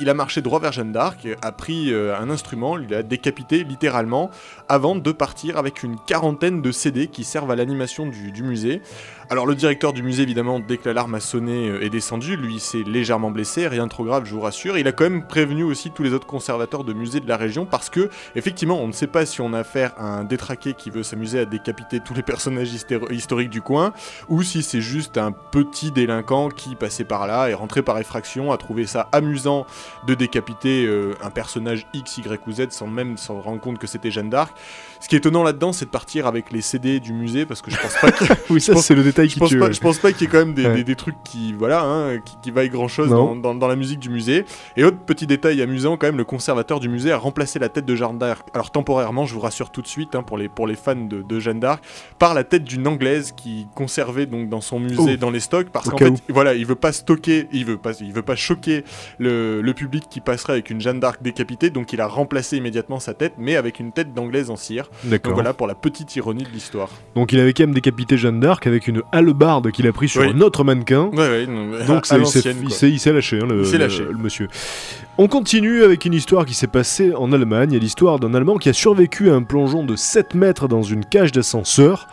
[0.00, 3.64] il a marché droit vers Jeanne d'Arc, a pris euh, un instrument, il l'a décapité
[3.64, 4.30] littéralement,
[4.68, 8.80] avant de partir avec une quarantaine de CD qui servent à l'animation du, du musée.
[9.28, 12.82] Alors le directeur du musée, évidemment, dès que l'alarme a sonné, est descendu, lui s'est
[12.86, 14.76] légèrement blessé, rien de trop grave, je vous rassure.
[14.78, 17.64] Il a quand même prévenu aussi tous les autres conservateurs de musées de la région,
[17.66, 20.90] parce que, effectivement, on ne sait pas si on a affaire à un détraqué qui
[20.90, 22.70] veut s'amuser à décapiter tous les personnages
[23.10, 23.92] historiques du coin,
[24.28, 28.52] ou si c'est juste un petit délinquant qui passait par là et rentré par effraction,
[28.52, 29.66] a trouvé ça amusant
[30.06, 33.86] de décapiter euh, un personnage X, Y ou Z sans même s'en rendre compte que
[33.86, 34.56] c'était Jeanne d'Arc.
[35.02, 37.70] Ce qui est étonnant là-dedans, c'est de partir avec les CD du musée parce que
[37.72, 39.58] je pense pas que, Oui, ça c'est le détail je qui pense tue.
[39.58, 39.72] pas, ouais.
[39.72, 40.74] je pense pas qu'il y ait quand même des, Ouais.
[40.76, 43.74] des- des trucs qui voilà hein, qui, qui vaillent grand chose dans, dans- dans la
[43.76, 44.44] musique du musée.
[44.76, 47.84] Et autre petit détail amusant quand même, le conservateur du musée a remplacé la tête
[47.84, 48.46] de Jeanne d'Arc.
[48.54, 51.20] Alors temporairement, je vous rassure tout de suite hein, pour les pour les fans de,
[51.22, 51.82] de Jeanne d'Arc,
[52.20, 55.16] par la tête d'une anglaise qui conservait donc dans son musée Oh.
[55.16, 58.12] dans les stocks parce qu'en fait voilà il veut pas stocker, il veut pas il
[58.12, 58.84] veut pas choquer
[59.18, 63.00] le, le public qui passerait avec une Jeanne d'Arc décapitée, donc il a remplacé immédiatement
[63.00, 64.90] sa tête, mais avec une tête d'anglaise en cire.
[65.02, 65.34] Donc D'accord.
[65.34, 66.88] voilà pour la petite ironie de l'histoire.
[67.16, 70.22] Donc il avait quand même décapité Jeanne d'Arc avec une hallebarde qu'il a pris sur
[70.22, 70.28] Oui.
[70.34, 71.04] un autre mannequin.
[71.12, 74.04] Ouais, ouais, non, à- Donc à il s'est- lâché, hein, le, le- lâché.
[74.04, 74.48] le monsieur.
[75.18, 78.72] On continue avec une histoire qui s'est passée en Allemagne, l'histoire d'un Allemand qui a
[78.72, 82.06] survécu à un plongeon de 7 mètres dans une cage d'ascenseur.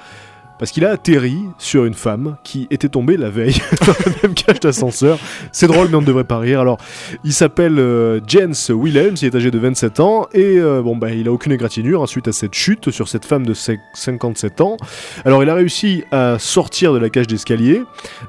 [0.60, 3.56] Parce qu'il a atterri sur une femme qui était tombée la veille
[3.88, 5.17] dans la même cage d'ascenseur.
[5.54, 6.60] C'est drôle, mais on ne devrait pas rire.
[6.60, 6.78] Alors,
[7.24, 11.12] il s'appelle euh, Jens Wilhelms, il est âgé de 27 ans, et euh, bon, bah,
[11.12, 14.60] il a aucune égratignure hein, suite à cette chute sur cette femme de cin- 57
[14.60, 14.76] ans.
[15.24, 17.82] Alors, il a réussi à sortir de la cage d'escalier.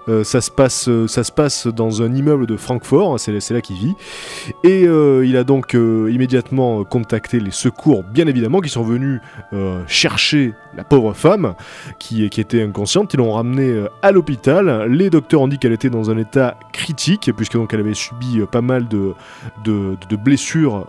[0.08, 3.60] Euh, ça, se passe, ça se passe dans un immeuble de Francfort, hein, c'est là
[3.60, 3.94] qu'il vit.
[4.62, 9.20] Et il a donc immédiatement contacté les secours, bien évidemment, qui sont venus
[9.86, 11.54] chercher la pauvre femme
[11.98, 13.14] qui, qui était inconsciente.
[13.14, 14.86] Ils l'ont ramenée euh, à l'hôpital.
[14.90, 18.40] Les docteurs ont dit qu'elle était dans un état critique, puisque donc elle avait subi
[18.40, 19.14] euh, pas mal de,
[20.16, 20.86] blessures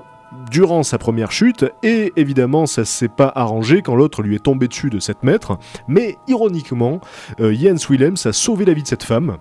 [0.50, 4.68] durant sa première chute, et évidemment ça s'est pas arrangé quand l'autre lui est tombé
[4.70, 5.58] dessus de 7 mètres,
[5.88, 7.02] mais ironiquement,
[7.42, 9.38] euh, Jens Willems a sauvé la vie de cette femme,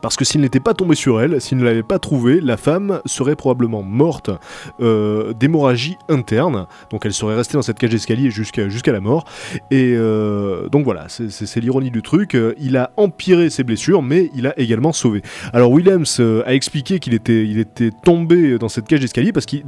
[0.00, 3.00] parce que s'il n'était pas tombé sur elle, s'il ne l'avait pas trouvée, la femme
[3.06, 4.30] serait probablement morte
[4.80, 6.66] euh, d'hémorragie interne.
[6.90, 9.24] Donc elle serait restée dans cette cage d'escalier jusqu'à la mort.
[9.70, 12.34] Et euh, donc voilà, c'est- l'ironie du truc.
[12.34, 15.22] Euh, Il a empiré ses blessures, mais il a également sauvé.
[15.52, 19.64] Alors Williams a expliqué qu'il était, tombé dans cette cage d'escalier parce qu'il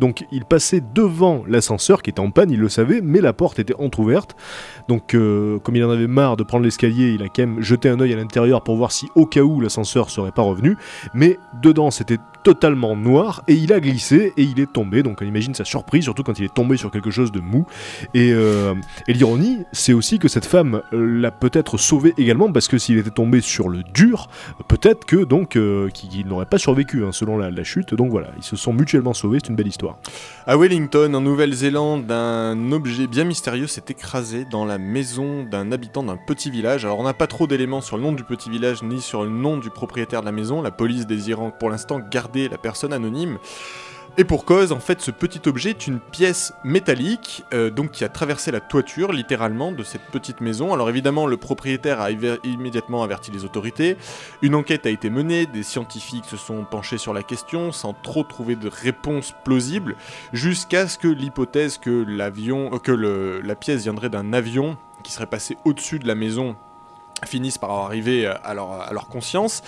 [0.48, 4.36] passait devant l'ascenseur qui était en panne, il le savait, mais la porte était entrouverte.
[4.88, 7.98] Donc comme il en avait marre de prendre l'escalier, il a quand même jeté un
[8.00, 10.76] œil à l'intérieur pour voir si au cas où l'ascenseur serait pas revenu.
[11.14, 15.02] Mais dedans c'était totalement noir et il a glissé et il est tombé.
[15.02, 17.66] Donc on imagine sa surprise, surtout quand il est tombé sur quelque chose de mou.
[18.14, 18.74] Et, euh,
[19.08, 22.98] et l'ironie, c'est aussi que cette femme euh, l'a peut-être sauvé également parce que s'il
[22.98, 24.28] était tombé sur le dur,
[24.68, 27.94] peut-être que donc euh, qu'il n'aurait pas survécu hein, selon la chute.
[27.94, 29.38] Donc voilà, ils se sont mutuellement sauvés.
[29.42, 29.98] C'est une belle histoire.
[30.46, 36.02] À Wellington, en Nouvelle-Zélande, un objet bien mystérieux s'est écrasé dans la maison d'un habitant
[36.02, 36.84] d'un petit village.
[36.84, 39.30] Alors on n'a pas trop d'éléments sur le nom du petit village ni sur le
[39.30, 43.38] nom du propriétaire de la maison, la police désirant pour l'instant garder la personne anonyme.
[44.18, 48.04] Et pour cause, en fait, ce petit objet est une pièce métallique, euh, donc qui
[48.04, 50.74] a traversé la toiture, littéralement, de cette petite maison.
[50.74, 53.96] Alors évidemment, le propriétaire a immédiatement averti les autorités.
[54.42, 58.24] Une enquête a été menée, des scientifiques se sont penchés sur la question, sans trop
[58.24, 59.96] trouver de réponse plausible,
[60.32, 65.26] jusqu'à ce que l'hypothèse que l'avion, euh, que la pièce viendrait d'un avion qui serait
[65.26, 66.56] passé au-dessus de la maison
[67.26, 69.62] finisse par arriver leur, à leur conscience.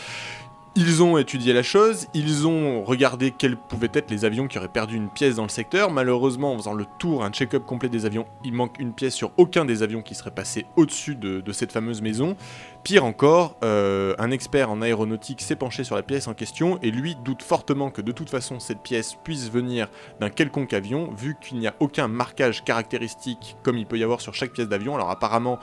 [0.74, 4.68] Ils ont étudié la chose, ils ont regardé quels pouvaient être les avions qui auraient
[4.68, 5.90] perdu une pièce dans le secteur.
[5.90, 9.32] Malheureusement, en faisant le tour, un check-up complet des avions, il manque une pièce sur
[9.36, 12.36] aucun des avions qui serait passé au-dessus de, de cette fameuse maison.
[12.84, 16.90] Pire encore, euh, un expert en aéronautique s'est penché sur la pièce en question et
[16.90, 21.36] lui doute fortement que de toute façon cette pièce puisse venir d'un quelconque avion, vu
[21.40, 24.96] qu'il n'y a aucun marquage caractéristique comme il peut y avoir sur chaque pièce d'avion.
[24.96, 25.60] Alors apparemment,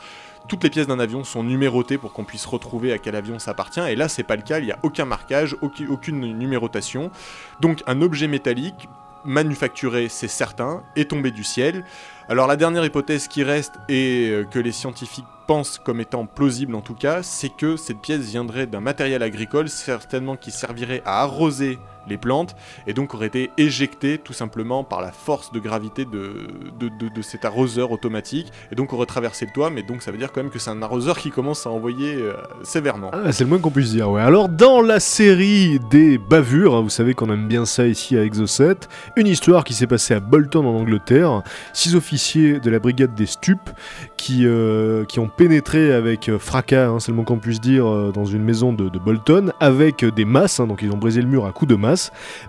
[0.48, 3.52] toutes les pièces d'un avion sont numérotées pour qu'on puisse retrouver à quel avion ça
[3.52, 7.12] appartient, et là c'est pas le cas, il n'y a aucun marquage, aucun- aucune numérotation.
[7.60, 8.88] Donc un objet métallique,
[9.26, 11.84] manufacturé c'est certain, est tombé du ciel.
[12.28, 16.76] Alors la dernière hypothèse qui reste et euh, que les scientifiques pensent comme étant plausible
[16.76, 21.22] en tout cas, c'est que cette pièce viendrait d'un matériel agricole, certainement qui servirait à
[21.22, 22.56] arroser les plantes,
[22.88, 26.48] et donc aurait été éjectée tout simplement par la force de gravité de,
[26.80, 30.18] de, de- cet arroseur automatique, et donc aurait traversé le toit, mais donc ça veut
[30.18, 32.34] dire quand même que c'est un arroseur qui commence à envoyer euh,
[32.64, 33.12] sévèrement.
[33.14, 34.22] Ah, c'est le moins qu'on puisse dire, ouais.
[34.22, 38.24] Alors, dans la série des bavures, hein, vous savez qu'on aime bien ça ici à
[38.24, 38.78] Exocet,
[39.16, 41.44] une histoire qui s'est passée à Bolton en Angleterre.
[41.74, 43.70] Six officiers de la brigade des stupes
[44.18, 47.86] qui, euh, qui ont pénétré avec euh, fracas, hein, c'est le moins qu'on puisse dire,
[48.14, 51.46] dans une maison de, Bolton, avec des masses, hein, donc ils ont brisé le mur
[51.46, 51.99] à coups de masse.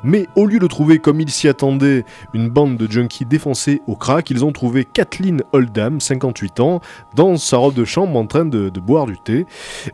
[0.04, 3.96] Mais au lieu de trouver, comme ils s'y attendaient, une bande de junkies défoncés au
[3.96, 6.80] crack, ils ont trouvé Kathleen Oldham, 58 ans,
[7.14, 9.46] dans sa robe de chambre en train de, boire du thé.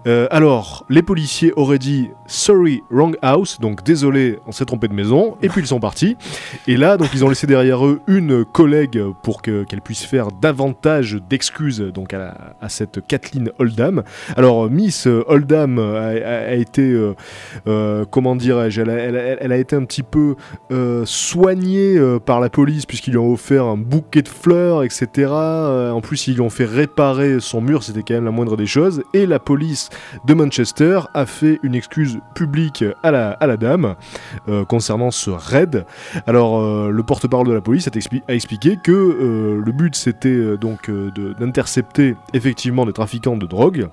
[0.07, 4.95] Euh, alors, les policiers auraient dit sorry, wrong house, donc désolé, on s'est trompé de
[4.95, 6.17] maison, et puis ils sont partis.
[6.67, 10.29] Et là, donc ils ont laissé derrière eux une collègue pour que- qu'elle puisse faire
[10.33, 12.35] davantage d'excuses donc à,
[12.69, 14.03] cette Kathleen Oldham.
[14.37, 17.15] Alors, Miss Oldham a, été, euh,
[17.67, 20.35] euh, comment dirais-je, elle, elle a été un petit peu
[20.73, 25.07] euh, soignée euh, par la police puisqu'ils lui ont offert un bouquet de fleurs, etc.
[25.31, 28.57] Euh, en plus, ils lui ont fait réparer son mur, c'était quand même la moindre
[28.57, 29.03] des choses.
[29.15, 29.89] Et la police
[30.27, 33.95] de Manchester a fait une excuse publique à la, dame
[34.69, 35.87] concernant ce raid.
[36.27, 37.91] Alors, le porte-parole de la police a,
[38.29, 40.91] a expliqué que le but c'était donc
[41.39, 43.89] d'intercepter effectivement des trafiquants de drogue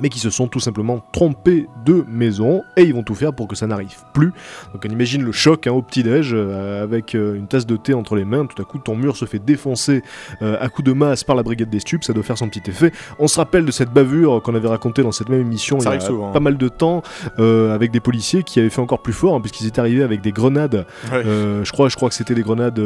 [0.00, 3.48] mais qui se sont tout simplement trompés de maison et ils vont tout faire pour
[3.48, 4.32] que ça n'arrive plus.
[4.72, 7.94] Donc on imagine le choc hein, au petit-déj euh, avec euh, une tasse de thé
[7.94, 10.02] entre les mains, tout à coup ton mur se fait défoncer
[10.40, 12.68] euh, à coups de masse par la brigade des stupes, ça doit faire son petit
[12.70, 12.92] effet.
[13.18, 15.94] On se rappelle de cette bavure qu'on avait racontée dans cette même émission Ça il
[15.94, 16.32] y a souvent, hein.
[16.32, 17.02] pas mal de temps
[17.38, 20.32] avec des policiers qui avaient fait encore plus fort hein, puisqu'ils étaient arrivés avec des
[20.32, 20.86] grenades.
[21.12, 21.22] Ouais.
[21.24, 22.80] Je crois, je crois que c'était des grenades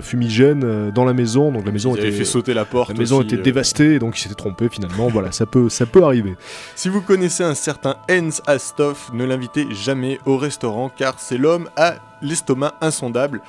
[0.00, 2.90] fumigènes dans la maison, donc la maison Ils était fait sauter la porte.
[2.90, 5.08] la maison aussi, était dévastée, donc ils s'étaient trompés finalement.
[5.08, 6.35] voilà, ça peut, ça peut arriver.
[6.74, 11.68] Si vous connaissez un certain Hans Astoff, ne l'invitez jamais au restaurant car c'est l'homme
[11.76, 13.42] à l'estomac insondable.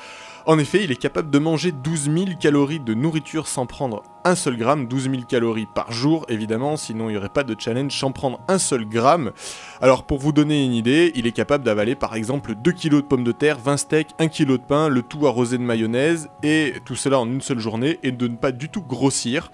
[0.47, 4.33] En effet, il est capable de manger 12 000 calories de nourriture sans prendre un
[4.33, 7.91] seul gramme, 12 000 calories par jour évidemment, sinon il n'y aurait pas de challenge
[7.91, 9.31] sans prendre un seul gramme.
[9.81, 13.01] Alors pour vous donner une idée, il est capable d'avaler par exemple 2 kg de
[13.01, 16.75] pommes de terre, 20 steaks, 1 kg de pain, le tout arrosé de mayonnaise, et
[16.85, 19.51] tout cela en une seule journée, et de ne pas du tout grossir.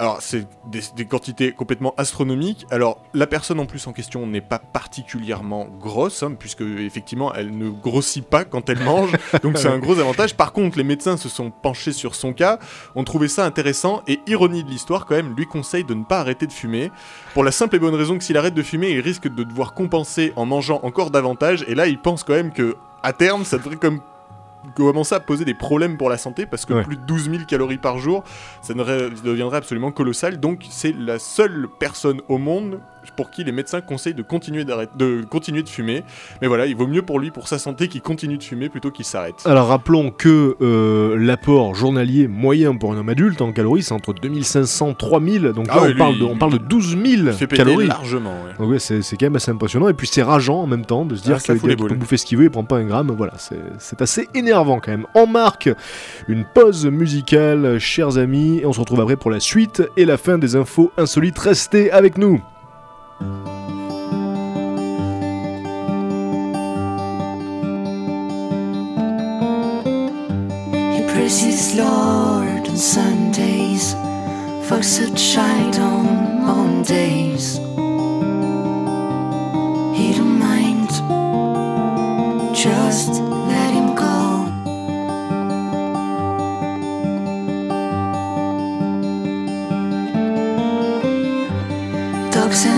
[0.00, 2.66] Alors, c'est des, quantités complètement astronomiques.
[2.70, 7.58] Alors, la personne en plus en question n'est pas particulièrement grosse, hein, puisque effectivement, elle
[7.58, 10.36] ne grossit pas quand elle mange, donc c'est un gros avantage.
[10.36, 12.58] Par contre, les médecins se sont penchés sur son cas,
[12.94, 16.20] ont trouvé ça intéressant, et ironie de l'histoire, quand même, lui conseille de ne pas
[16.20, 16.90] arrêter de fumer,
[17.34, 19.74] pour la simple et bonne raison que s'il arrête de fumer, il risque de devoir
[19.74, 23.58] compenser en mangeant encore davantage, et là, il pense quand même que, à terme, ça
[23.58, 24.00] devrait comme
[24.74, 26.82] commencer à poser des problèmes pour la santé parce que Ouais.
[26.82, 28.24] plus de 12 000 calories par jour,
[28.60, 30.40] ça deviendrait absolument colossal.
[30.40, 32.80] Donc c'est la seule personne au monde
[33.12, 36.04] pour qui les médecins conseillent de continuer, de continuer de fumer.
[36.42, 38.90] Mais voilà, il vaut mieux pour lui, pour sa santé, qu'il continue de fumer plutôt
[38.90, 39.42] qu'il s'arrête.
[39.44, 44.12] Alors rappelons que euh, l'apport journalier moyen pour un homme adulte en calories c'est entre
[44.14, 47.32] 2500 3000 donc Ah là ouais, on, parle de, on parle de 12 000 Il
[47.32, 47.86] fait péter calories.
[47.86, 48.34] largement.
[48.60, 48.78] ouais.
[48.78, 51.36] C'est quand même assez impressionnant et puis c'est rageant en même temps de se dire
[51.36, 52.64] Ah, ça que le fout gars les qui peut bouffer ce qu'il veut il prend
[52.64, 55.68] pas un gramme voilà c'est c'est assez énervant quand même on marque
[56.28, 60.16] une pause musicale chers amis et on se retrouve après pour la suite et la
[60.16, 62.40] fin des infos insolites restez avec nous
[63.20, 63.24] He
[71.12, 73.94] praises Lord on Sundays,
[74.68, 77.56] fucks at shite on Mondays.
[79.96, 80.90] He don't mind,
[82.54, 84.16] just let him go.
[92.30, 92.77] Drugs and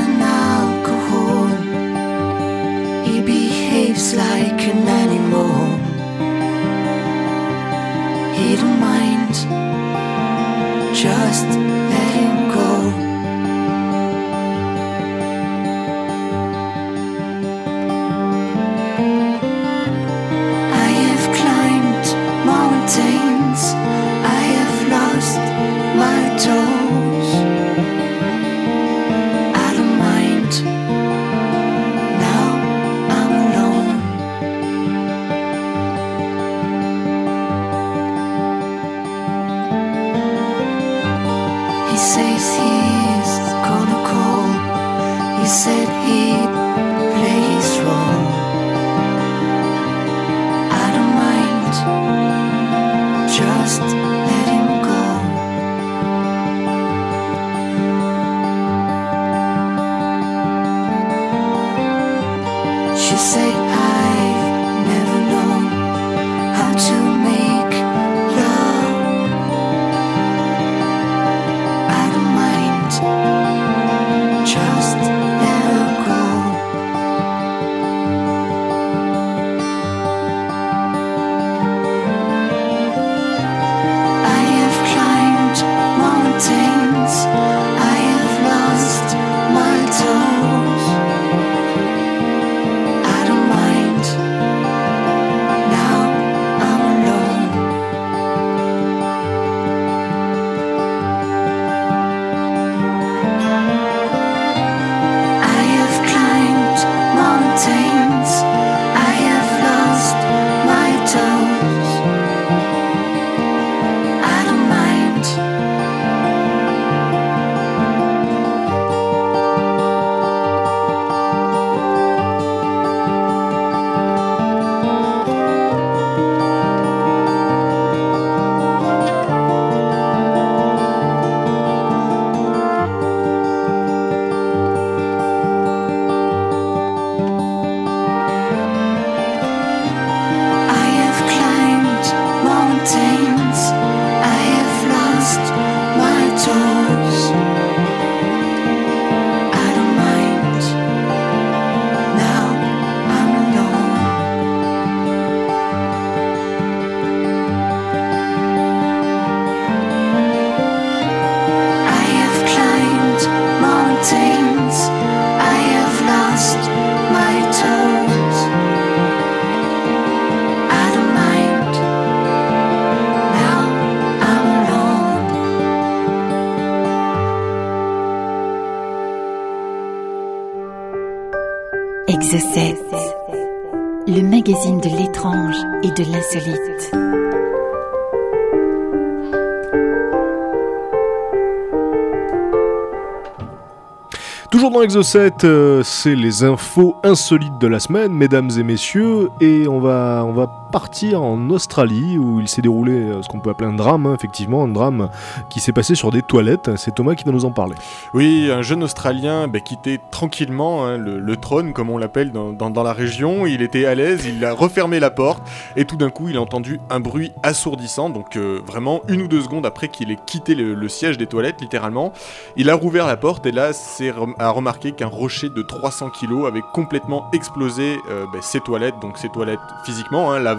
[194.50, 199.68] Toujours dans Exocet, euh, c'est les infos insolites de la semaine, mesdames et messieurs, et
[199.68, 203.50] on va, on va partir en Australie où il s'est déroulé euh, ce qu'on peut
[203.50, 205.10] appeler un drame, hein, effectivement, un drame
[205.48, 206.76] qui s'est passé sur des toilettes.
[206.76, 207.74] C'est Thomas qui va nous en parler.
[208.14, 212.92] Oui, un jeune Australien bah, quittait tranquillement hein, le, trône, comme on l'appelle dans, la
[212.92, 213.46] région.
[213.46, 215.42] Il était à l'aise, il a refermé la porte,
[215.76, 218.10] et tout d'un coup, il a entendu un bruit assourdissant.
[218.10, 221.60] Donc, euh, vraiment, une ou deux secondes après qu'il ait quitté le, siège des toilettes,
[221.60, 222.12] littéralement,
[222.56, 226.10] il a rouvert la porte, et là, c'est rem- a remarqué qu'un rocher de 300
[226.10, 230.54] kilos avait complètement explosé euh, bah, ses toilettes, donc ses toilettes physiquement, hein, la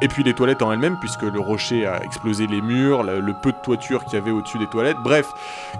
[0.00, 3.52] et puis les toilettes en elles-mêmes, puisque le rocher a explosé les murs, le, peu
[3.52, 4.96] de toiture qu'il y avait au-dessus des toilettes.
[5.02, 5.26] Bref,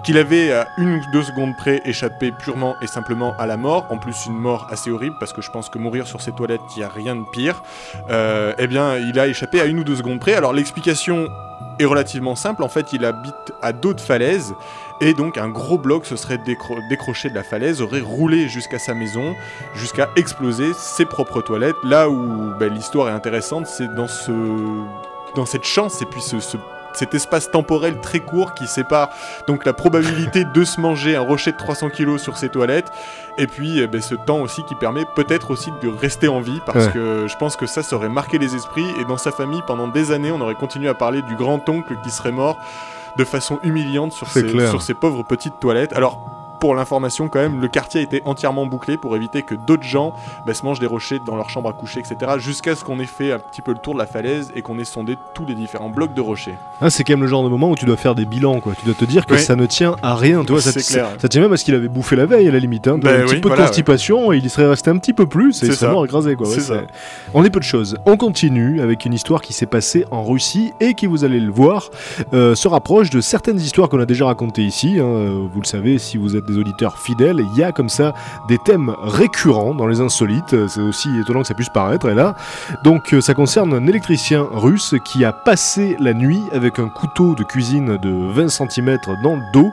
[0.02, 3.86] qu'il avait à une ou deux secondes près échappé purement et simplement à la mort,
[3.90, 6.60] en plus une mort assez horrible parce que je pense que mourir sur ces toilettes,
[6.76, 7.62] il n'y a rien de pire,
[8.10, 10.34] euh, eh bien il a échappé à une ou deux secondes près.
[10.34, 11.28] Alors l'explication
[11.78, 14.54] est relativement simple, en fait il habite à dos de falaise
[15.00, 18.78] et donc un gros bloc se serait décro- décroché de la falaise, aurait roulé jusqu'à
[18.78, 19.34] sa maison,
[19.74, 21.76] jusqu'à exploser ses propres toilettes.
[21.84, 24.32] Là où ben, l'histoire est intéressante, c'est dans ce
[25.36, 26.56] dans cette chance et puis ce, ce-
[26.92, 29.10] cet espace temporel très court qui sépare
[29.46, 32.90] donc la probabilité de se manger un rocher de 300 kg sur ses toilettes
[33.38, 36.60] et puis eh ben, ce temps aussi qui permet peut-être aussi de rester en vie
[36.66, 36.92] parce Ouais.
[36.92, 39.86] que je pense que ça ça aurait marqué les esprits et dans sa famille pendant
[39.86, 42.58] des années on aurait continué à parler du grand-oncle qui serait mort
[43.16, 45.92] de façon humiliante sur ces pauvres petites toilettes.
[45.92, 49.82] Alors pour l'information quand même, le quartier a été entièrement bouclé pour éviter que d'autres
[49.82, 50.12] gens
[50.46, 52.32] bah, se mangent des rochers dans leur chambre à coucher, etc.
[52.38, 54.78] Jusqu'à ce qu'on ait fait un petit peu le tour de la falaise et qu'on
[54.78, 56.54] ait sondé tous les différents blocs de rochers.
[56.80, 58.74] Ah, c'est quand même le genre de moment où tu dois faire des bilans, quoi.
[58.78, 59.40] Tu dois te dire que Oui.
[59.40, 60.60] ça ne tient à rien, tu vois.
[60.60, 62.86] Ça, tient même à ce qu'il avait bouffé la veille, à la limite.
[62.88, 65.12] Hein, Ben un petit peu voilà, de constipation et il y serait resté un petit
[65.12, 65.90] peu plus et il serait ça.
[65.92, 66.48] mort écrasé, quoi.
[66.48, 66.82] Ouais, ça.
[67.34, 67.96] On est peu de choses.
[68.06, 71.50] On continue avec une histoire qui s'est passée en Russie et qui, vous allez le
[71.50, 71.90] voir,
[72.34, 74.98] euh, se rapproche de certaines histoires qu'on a déjà racontées ici.
[74.98, 75.48] hein.
[75.52, 78.12] Vous le savez, si vous êtes des auditeurs fidèles, il y a comme ça
[78.48, 80.66] des thèmes récurrents dans les insolites.
[80.68, 82.08] C'est aussi étonnant que ça puisse paraître.
[82.08, 82.34] Et là,
[82.84, 87.34] donc, euh, ça concerne un électricien russe qui a passé la nuit avec un couteau
[87.34, 89.70] de cuisine de 20 cm dans le dos,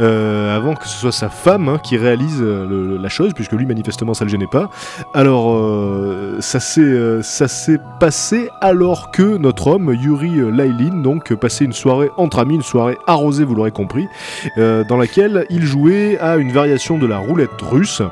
[0.00, 3.66] euh, avant que ce soit sa femme hein, qui réalise euh, la chose, puisque lui,
[3.66, 4.70] manifestement, ça le gênait pas.
[5.14, 12.10] Alors, euh, ça s'est passé alors que notre homme, Yuri Lailin, donc, passait une soirée
[12.16, 14.08] entre amis, une soirée arrosée, vous l'aurez compris,
[14.56, 18.02] dans laquelle il jouait jouer à une variation de la roulette russe.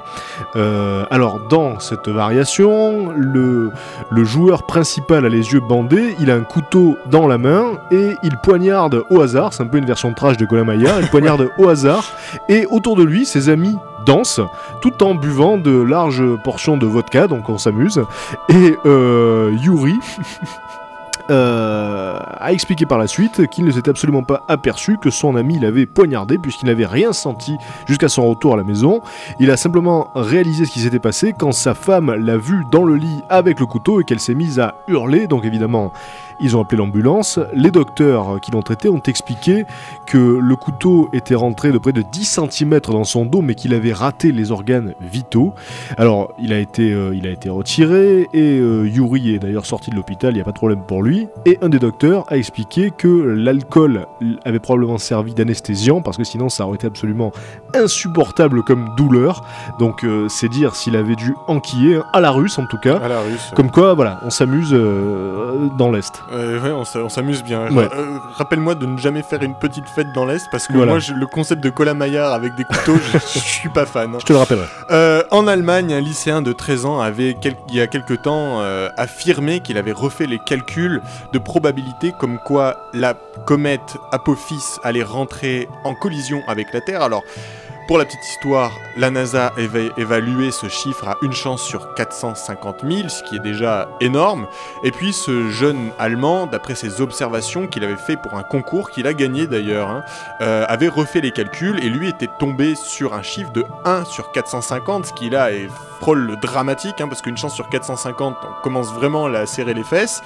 [0.55, 3.71] Euh, alors dans cette variation, le,
[4.11, 8.17] le joueur principal a les yeux bandés, il a un couteau dans la main et
[8.23, 11.69] il poignarde au hasard, c'est un peu une version trash de Maillard, il poignarde au
[11.69, 12.05] hasard
[12.49, 14.41] et autour de lui, ses amis dansent
[14.81, 18.03] tout en buvant de larges portions de vodka, donc on s'amuse.
[18.49, 19.99] Et euh, Yuri
[21.31, 25.59] euh, a expliqué par la suite qu'il ne s'était absolument pas aperçu que son ami
[25.59, 27.57] l'avait poignardé puisqu'il n'avait rien senti
[27.87, 29.01] jusqu'à son retour à la maison.
[29.41, 32.97] Il a simplement réalisé ce qui s'était passé quand sa femme l'a vu dans le
[32.97, 35.27] lit avec le couteau et qu'elle s'est mise à hurler.
[35.27, 35.93] Donc évidemment,
[36.41, 37.39] ils ont appelé l'ambulance.
[37.55, 39.65] Les docteurs qui l'ont traité ont expliqué
[40.07, 43.75] que le couteau était rentré de près de 10 cm dans son dos mais qu'il
[43.75, 45.55] avait raté les organes vitaux.
[45.97, 49.91] Alors il a été, euh, il a été retiré et euh, Yuri est d'ailleurs sorti
[49.91, 51.29] de l'hôpital, il n'y a pas de problème pour lui.
[51.45, 54.07] Et un des docteurs a expliqué que l'alcool
[54.45, 57.33] avait probablement servi d'anesthésiant parce que sinon ça aurait été absolument
[57.75, 59.45] insupportable comme douleur.
[59.79, 62.97] Donc euh, c'est dire s'il avait dû enquiller, à la russe en tout cas.
[62.99, 63.53] À la russe.
[63.55, 64.73] Comme quoi, voilà, on s'amuse
[65.79, 66.23] dans l'Est.
[66.33, 67.71] Euh, ouais, on s'a- on s'amuse bien.
[67.73, 67.89] Ouais.
[67.93, 70.93] Euh, Rappelle-moi de ne jamais faire une petite fête dans l'Est parce que Voilà.
[70.93, 74.17] moi, le concept de Cola Maillard avec des couteaux, je, je suis pas fan.
[74.21, 74.67] Je te le rappellerai.
[74.91, 78.61] Euh, en Allemagne, un lycéen de 13 ans avait, quel- il y a quelque temps,
[78.61, 81.01] euh, affirmé qu'il avait refait les calculs
[81.33, 83.15] de probabilité comme quoi la
[83.47, 87.03] comète Apophis allait rentrer en collision avec la Terre.
[87.03, 87.23] Alors,
[87.87, 92.81] pour la petite histoire, la NASA avait évalué ce chiffre à une chance sur 450
[92.89, 94.49] 000, ce qui est déjà énorme.
[94.83, 99.07] Et puis ce jeune Allemand, d'après ses observations qu'il avait fait pour un concours, qu'il
[99.07, 100.03] a gagné d'ailleurs, hein,
[100.41, 104.33] euh, avait refait les calculs et lui était tombé sur un chiffre de 1 sur
[104.33, 105.69] 450, ce qui là est
[106.01, 109.85] frôle le dramatique, hein, parce qu'une chance sur 450, on commence vraiment à serrer les
[109.85, 110.23] fesses.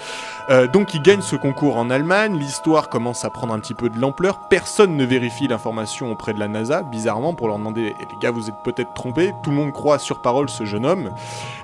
[0.48, 3.88] Euh, donc il gagne ce concours en Allemagne, l'histoire commence à prendre un petit peu
[3.88, 8.18] de l'ampleur, personne ne vérifie l'information auprès de la NASA, bizarrement, pour demander, Eh, les
[8.20, 11.10] gars, vous êtes peut-être trompés, tout le monde croit sur parole ce jeune homme.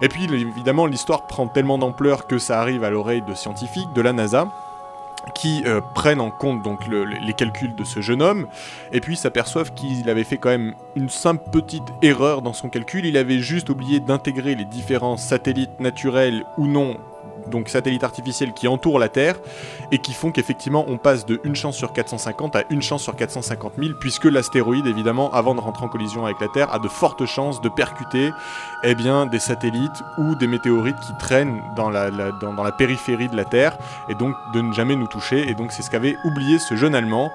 [0.02, 4.00] Et puis évidemment, l'histoire prend tellement d'ampleur que ça arrive à l'oreille de scientifiques de
[4.02, 4.48] la NASA
[5.34, 8.46] qui euh, prennent en compte donc le- les calculs de ce jeune homme
[8.92, 13.04] et puis s'aperçoivent qu'il avait fait quand même une simple petite erreur dans son calcul.
[13.06, 16.96] Il avait juste oublié d'intégrer les différents satellites naturels ou non,
[17.50, 19.36] donc satellites artificiels qui entourent la Terre
[19.92, 23.16] et qui font qu'effectivement on passe de une chance sur 450 à une chance sur
[23.16, 26.88] 450 000 puisque l'astéroïde évidemment avant de rentrer en collision avec la Terre a de
[26.88, 28.32] fortes chances de percuter
[28.84, 33.36] eh bien, des satellites ou des météorites qui traînent dans la, dans, la périphérie de
[33.36, 33.76] la Terre
[34.08, 35.48] et donc de ne jamais nous toucher.
[35.48, 37.30] Et donc c'est ce qu'avait oublié ce jeune Allemand.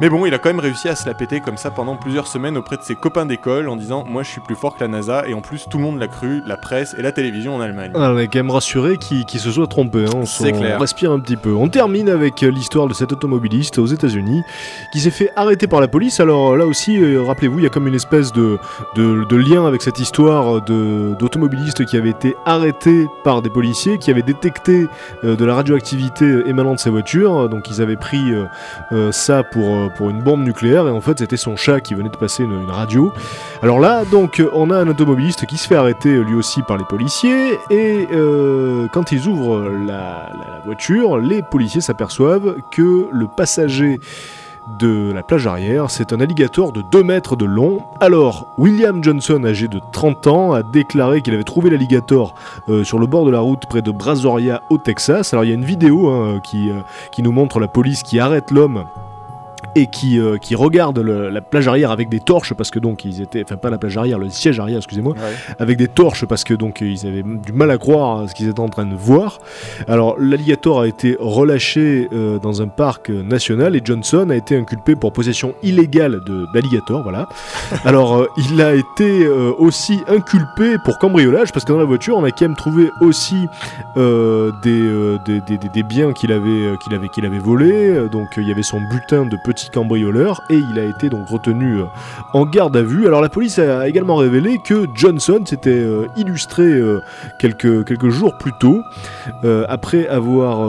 [0.00, 2.26] Mais bon, il a quand même réussi à se la péter comme ça pendant plusieurs
[2.26, 4.88] semaines auprès de ses copains d'école en disant Moi je suis plus fort que la
[4.88, 5.24] NASA.
[5.28, 7.92] Et en plus, tout le monde l'a cru, la presse et la télévision en Allemagne.
[7.94, 10.04] Ah, on est quand même rassuré qu'il qu'il se soit trompé.
[10.06, 10.10] hein.
[10.14, 10.76] On, C'est s'en- clair.
[10.76, 11.52] on respire un petit peu.
[11.54, 14.42] On termine avec euh, l'histoire de cet automobiliste aux États-Unis
[14.92, 16.20] qui s'est fait arrêter par la police.
[16.20, 18.58] Alors là aussi, euh, rappelez-vous, il y a comme une espèce de,
[18.94, 24.10] de, de lien avec cette histoire d'automobiliste qui avait été arrêté par des policiers qui
[24.10, 24.86] avaient détecté
[25.24, 27.48] euh, de la radioactivité émanant de sa voiture.
[27.48, 28.44] Donc ils avaient pris euh,
[28.92, 31.94] euh, ça pour, euh, pour une bombe nucléaire et en fait c'était son chat qui
[31.94, 33.12] venait de passer une, une radio.
[33.62, 36.62] Alors là, donc, euh, on a un automobiliste qui se fait arrêter euh, lui aussi
[36.62, 40.30] par les policiers, et euh, quand ils ouvrent la,
[40.64, 43.98] voiture, les policiers s'aperçoivent que le passager
[44.80, 47.82] de la plage arrière, c'est un alligator de 2 mètres de long.
[48.00, 52.34] Alors, William Johnson, âgé de 30 ans, a déclaré qu'il avait trouvé l'alligator
[52.68, 55.32] euh, sur le bord de la route près de Brazoria au Texas.
[55.32, 56.80] Alors, il y a une vidéo hein, euh,
[57.12, 58.86] qui nous montre la police qui arrête l'homme
[59.76, 63.04] et qui, euh, qui regarde le- la plage arrière avec des torches parce que donc
[63.04, 65.54] ils étaient enfin pas la plage arrière le siège arrière excusez-moi Ouais.
[65.58, 68.58] avec des torches parce que donc ils avaient du mal à croire ce qu'ils étaient
[68.60, 69.38] en train de voir
[69.86, 74.96] alors l'alligator a été relâché euh, dans un parc national et Johnson a été inculpé
[74.96, 77.28] pour possession illégale de- d'alligator voilà
[77.84, 82.16] alors euh, il a été euh, aussi inculpé pour cambriolage parce que dans la voiture
[82.16, 83.46] on a quand même trouvé aussi
[83.96, 87.90] des, des, des- des- des biens qu'il avait, qu'il avait, qu'il avait volés.
[87.90, 89.36] Euh, Donc il y avait son butin de
[89.70, 91.84] cambrioleur et il a été donc retenu euh,
[92.32, 93.06] en garde à vue.
[93.06, 97.00] Alors la police a également révélé que Johnson s'était euh, illustré euh,
[97.38, 98.82] quelques, quelques jours plus tôt
[99.68, 100.66] après avoir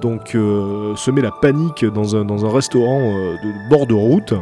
[0.00, 0.36] donc
[0.96, 4.34] semé la panique dans un, restaurant de bord de route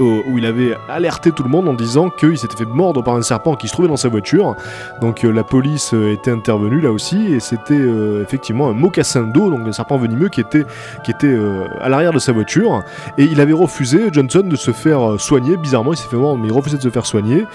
[0.00, 3.14] euh, où il avait alerté tout le monde en disant qu'il s'était fait mordre par
[3.16, 4.54] un serpent qui se trouvait dans sa voiture.
[5.00, 7.78] Donc euh, la police euh, était intervenue là aussi et c'était
[8.22, 10.64] effectivement un mocassin d'eau, donc un serpent venimeux qui était,
[11.04, 11.36] qui était
[11.80, 12.82] à l'arrière de sa voiture.
[13.16, 15.56] Et il avait refusé, Johnson, de se faire soigner.
[15.56, 17.46] Bizarrement, il s'est fait mordre, mais il refusait de se faire soigner.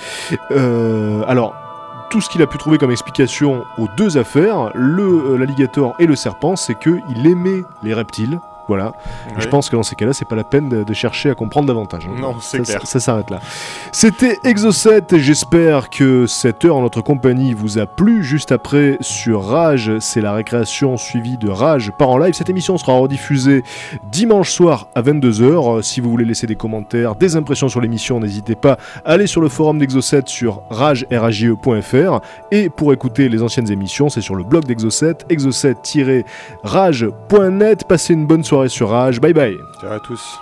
[1.28, 1.56] Alors.
[2.10, 6.56] Tout ce qu'il a pu trouver comme explication aux deux affaires, l'alligator et le serpent,
[6.56, 8.39] c'est qu'il aimait les reptiles.
[8.68, 8.93] Voilà.
[9.38, 11.68] Je pense que dans ces cas-là, c'est pas la peine de, de chercher à comprendre
[11.68, 12.07] davantage.
[12.07, 12.16] hein.
[12.20, 12.80] Non, c'est clair.
[12.82, 13.39] Ça, ça s'arrête là.
[13.91, 18.24] C'était Exocet et j'espère que cette heure en notre compagnie vous a plu.
[18.24, 22.34] Juste après, sur Rage, c'est la récréation suivie de Rage par en live.
[22.34, 23.64] Cette émission sera rediffusée
[24.11, 25.82] dimanche soir à 22h.
[25.82, 29.41] Si vous voulez laisser des commentaires, des impressions sur l'émission, n'hésitez pas à aller sur
[29.41, 32.20] le forum d'Exocet sur rage, rage.fr.
[32.51, 37.84] Et pour écouter les anciennes émissions, c'est sur le blog d'Exocet, exocet-rage.net.
[37.88, 39.20] Passez une bonne soirée sur Rage.
[39.20, 39.64] Bye bye.
[39.82, 40.39] Ciao à tous.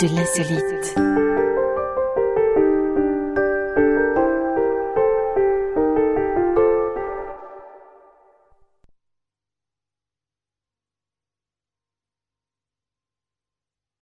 [0.00, 0.69] De l'insolite.